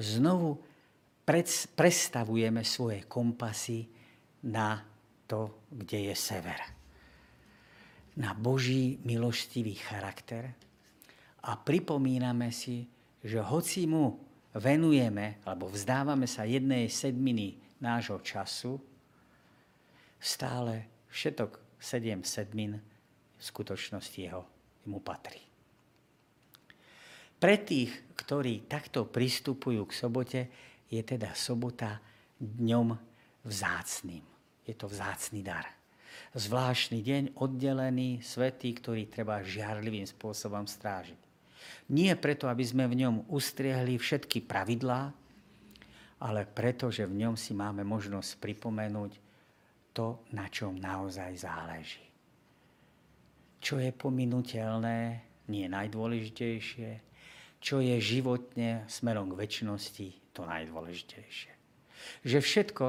[0.00, 0.56] znovu
[1.76, 3.92] prestavujeme svoje kompasy
[4.48, 4.80] na
[5.28, 6.64] to, kde je sever.
[8.16, 10.56] Na Boží milostivý charakter,
[11.44, 12.88] a pripomíname si,
[13.20, 14.16] že hoci mu
[14.56, 18.80] venujeme, alebo vzdávame sa jednej sedminy nášho času,
[20.16, 22.80] stále všetok sedem sedmin
[23.36, 24.42] v skutočnosti jeho
[24.88, 25.42] mu patrí.
[27.36, 30.40] Pre tých, ktorí takto pristupujú k sobote,
[30.88, 32.00] je teda sobota
[32.40, 32.96] dňom
[33.44, 34.24] vzácným.
[34.64, 35.68] Je to vzácný dar.
[36.32, 41.23] Zvláštny deň, oddelený, svetý, ktorý treba žiarlivým spôsobom strážiť.
[41.92, 45.12] Nie preto, aby sme v ňom ustriehli všetky pravidlá,
[46.24, 49.12] ale preto, že v ňom si máme možnosť pripomenúť
[49.92, 52.04] to, na čom naozaj záleží.
[53.60, 55.20] Čo je pominutelné,
[55.52, 56.90] nie najdôležitejšie,
[57.60, 61.52] čo je životne smerom k väčšnosti, to najdôležitejšie.
[62.24, 62.86] Že všetko,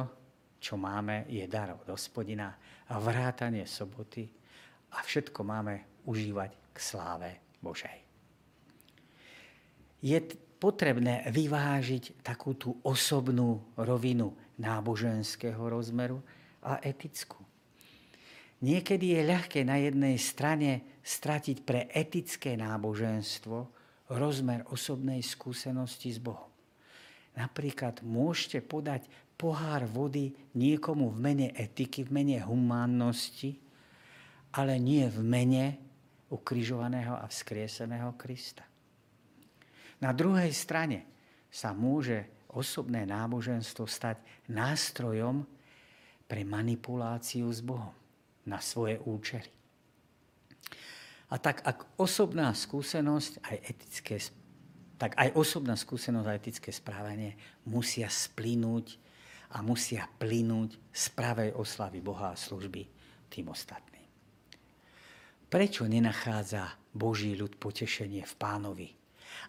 [0.59, 2.55] čo máme, je dar od hospodina
[2.87, 4.27] a vrátanie soboty
[4.95, 8.04] a všetko máme užívať k sláve Božej
[10.05, 10.21] je
[10.61, 16.21] potrebné vyvážiť takú tú osobnú rovinu náboženského rozmeru
[16.61, 17.41] a etickú.
[18.61, 23.57] Niekedy je ľahké na jednej strane stratiť pre etické náboženstvo
[24.13, 26.53] rozmer osobnej skúsenosti s Bohom.
[27.35, 33.59] Napríklad môžete podať pohár vody niekomu v mene etiky, v mene humánnosti,
[34.55, 35.65] ale nie v mene
[36.31, 38.63] ukrižovaného a vzkrieseného Krista.
[40.05, 41.09] Na druhej strane
[41.49, 44.21] sa môže osobné náboženstvo stať
[44.53, 45.41] nástrojom
[46.29, 47.89] pre manipuláciu s Bohom
[48.45, 49.49] na svoje účely.
[51.33, 54.21] A tak ak osobná skúsenosť aj etické,
[55.01, 57.33] tak aj osobná skúsenosť a etické správanie
[57.65, 59.01] musia splínuť
[59.57, 62.85] a musia plynúť z pravej oslavy Boha a služby
[63.33, 64.05] tým ostatným.
[65.49, 68.89] Prečo nenachádza Boží ľud potešenie v pánovi,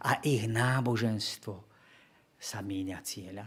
[0.04, 1.54] a ich náboženstvo
[2.36, 3.46] sa míňa cieľa.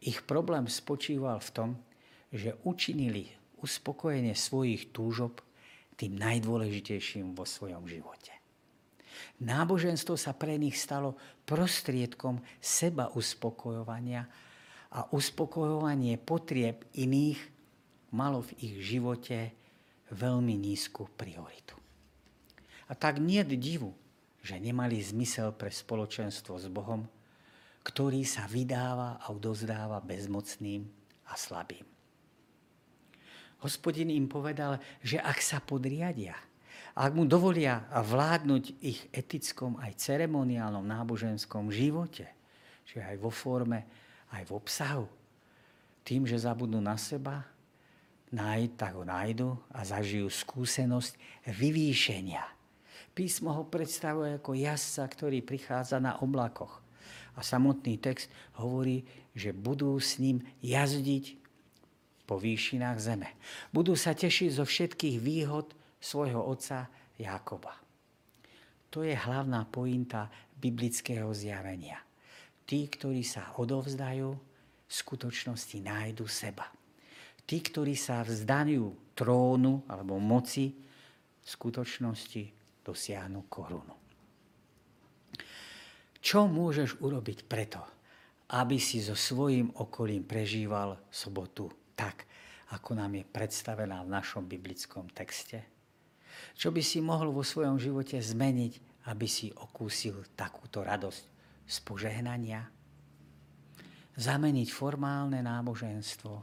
[0.00, 1.70] Ich problém spočíval v tom,
[2.30, 5.40] že učinili uspokojenie svojich túžob
[5.96, 8.36] tým najdôležitejším vo svojom živote.
[9.40, 11.16] Náboženstvo sa pre nich stalo
[11.48, 14.28] prostriedkom seba uspokojovania
[14.92, 17.40] a uspokojovanie potrieb iných
[18.12, 19.52] malo v ich živote
[20.12, 21.76] veľmi nízku prioritu.
[22.86, 23.92] A tak nie divu,
[24.46, 27.02] že nemali zmysel pre spoločenstvo s Bohom,
[27.82, 30.86] ktorý sa vydáva a odozdáva bezmocným
[31.26, 31.82] a slabým.
[33.66, 36.38] Hospodin im povedal, že ak sa podriadia,
[36.94, 42.30] ak mu dovolia vládnuť ich etickom aj ceremoniálnom náboženskom živote,
[42.86, 43.82] že aj vo forme,
[44.30, 45.06] aj v obsahu,
[46.06, 47.42] tým, že zabudnú na seba,
[48.30, 51.18] nájď, tak ho nájdu a zažijú skúsenosť
[51.50, 52.55] vyvýšenia
[53.16, 56.84] Písmo ho predstavuje ako jazdca, ktorý prichádza na oblakoch.
[57.36, 58.28] A samotný text
[58.60, 61.40] hovorí, že budú s ním jazdiť
[62.28, 63.32] po výšinách zeme.
[63.72, 67.72] Budú sa tešiť zo všetkých výhod svojho otca Jakoba.
[68.92, 71.96] To je hlavná pointa biblického zjavenia.
[72.68, 74.28] Tí, ktorí sa odovzdajú,
[74.86, 76.70] v skutočnosti nájdu seba.
[77.42, 80.74] Tí, ktorí sa vzdajú trónu alebo moci,
[81.42, 82.55] v skutočnosti
[82.86, 84.06] dosiahnu korunu.
[86.22, 87.82] Čo môžeš urobiť preto,
[88.54, 92.26] aby si so svojím okolím prežíval sobotu tak,
[92.74, 95.62] ako nám je predstavená v našom biblickom texte?
[96.54, 101.22] Čo by si mohol vo svojom živote zmeniť, aby si okúsil takúto radosť
[101.66, 102.66] z požehnania?
[104.18, 106.34] Zameniť formálne náboženstvo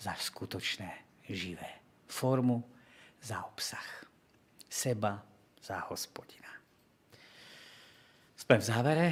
[0.00, 1.84] za skutočné, živé.
[2.08, 2.64] Formu
[3.20, 4.09] za obsah
[4.70, 5.18] seba
[5.58, 6.48] za hospodina.
[8.38, 9.06] Sme v závere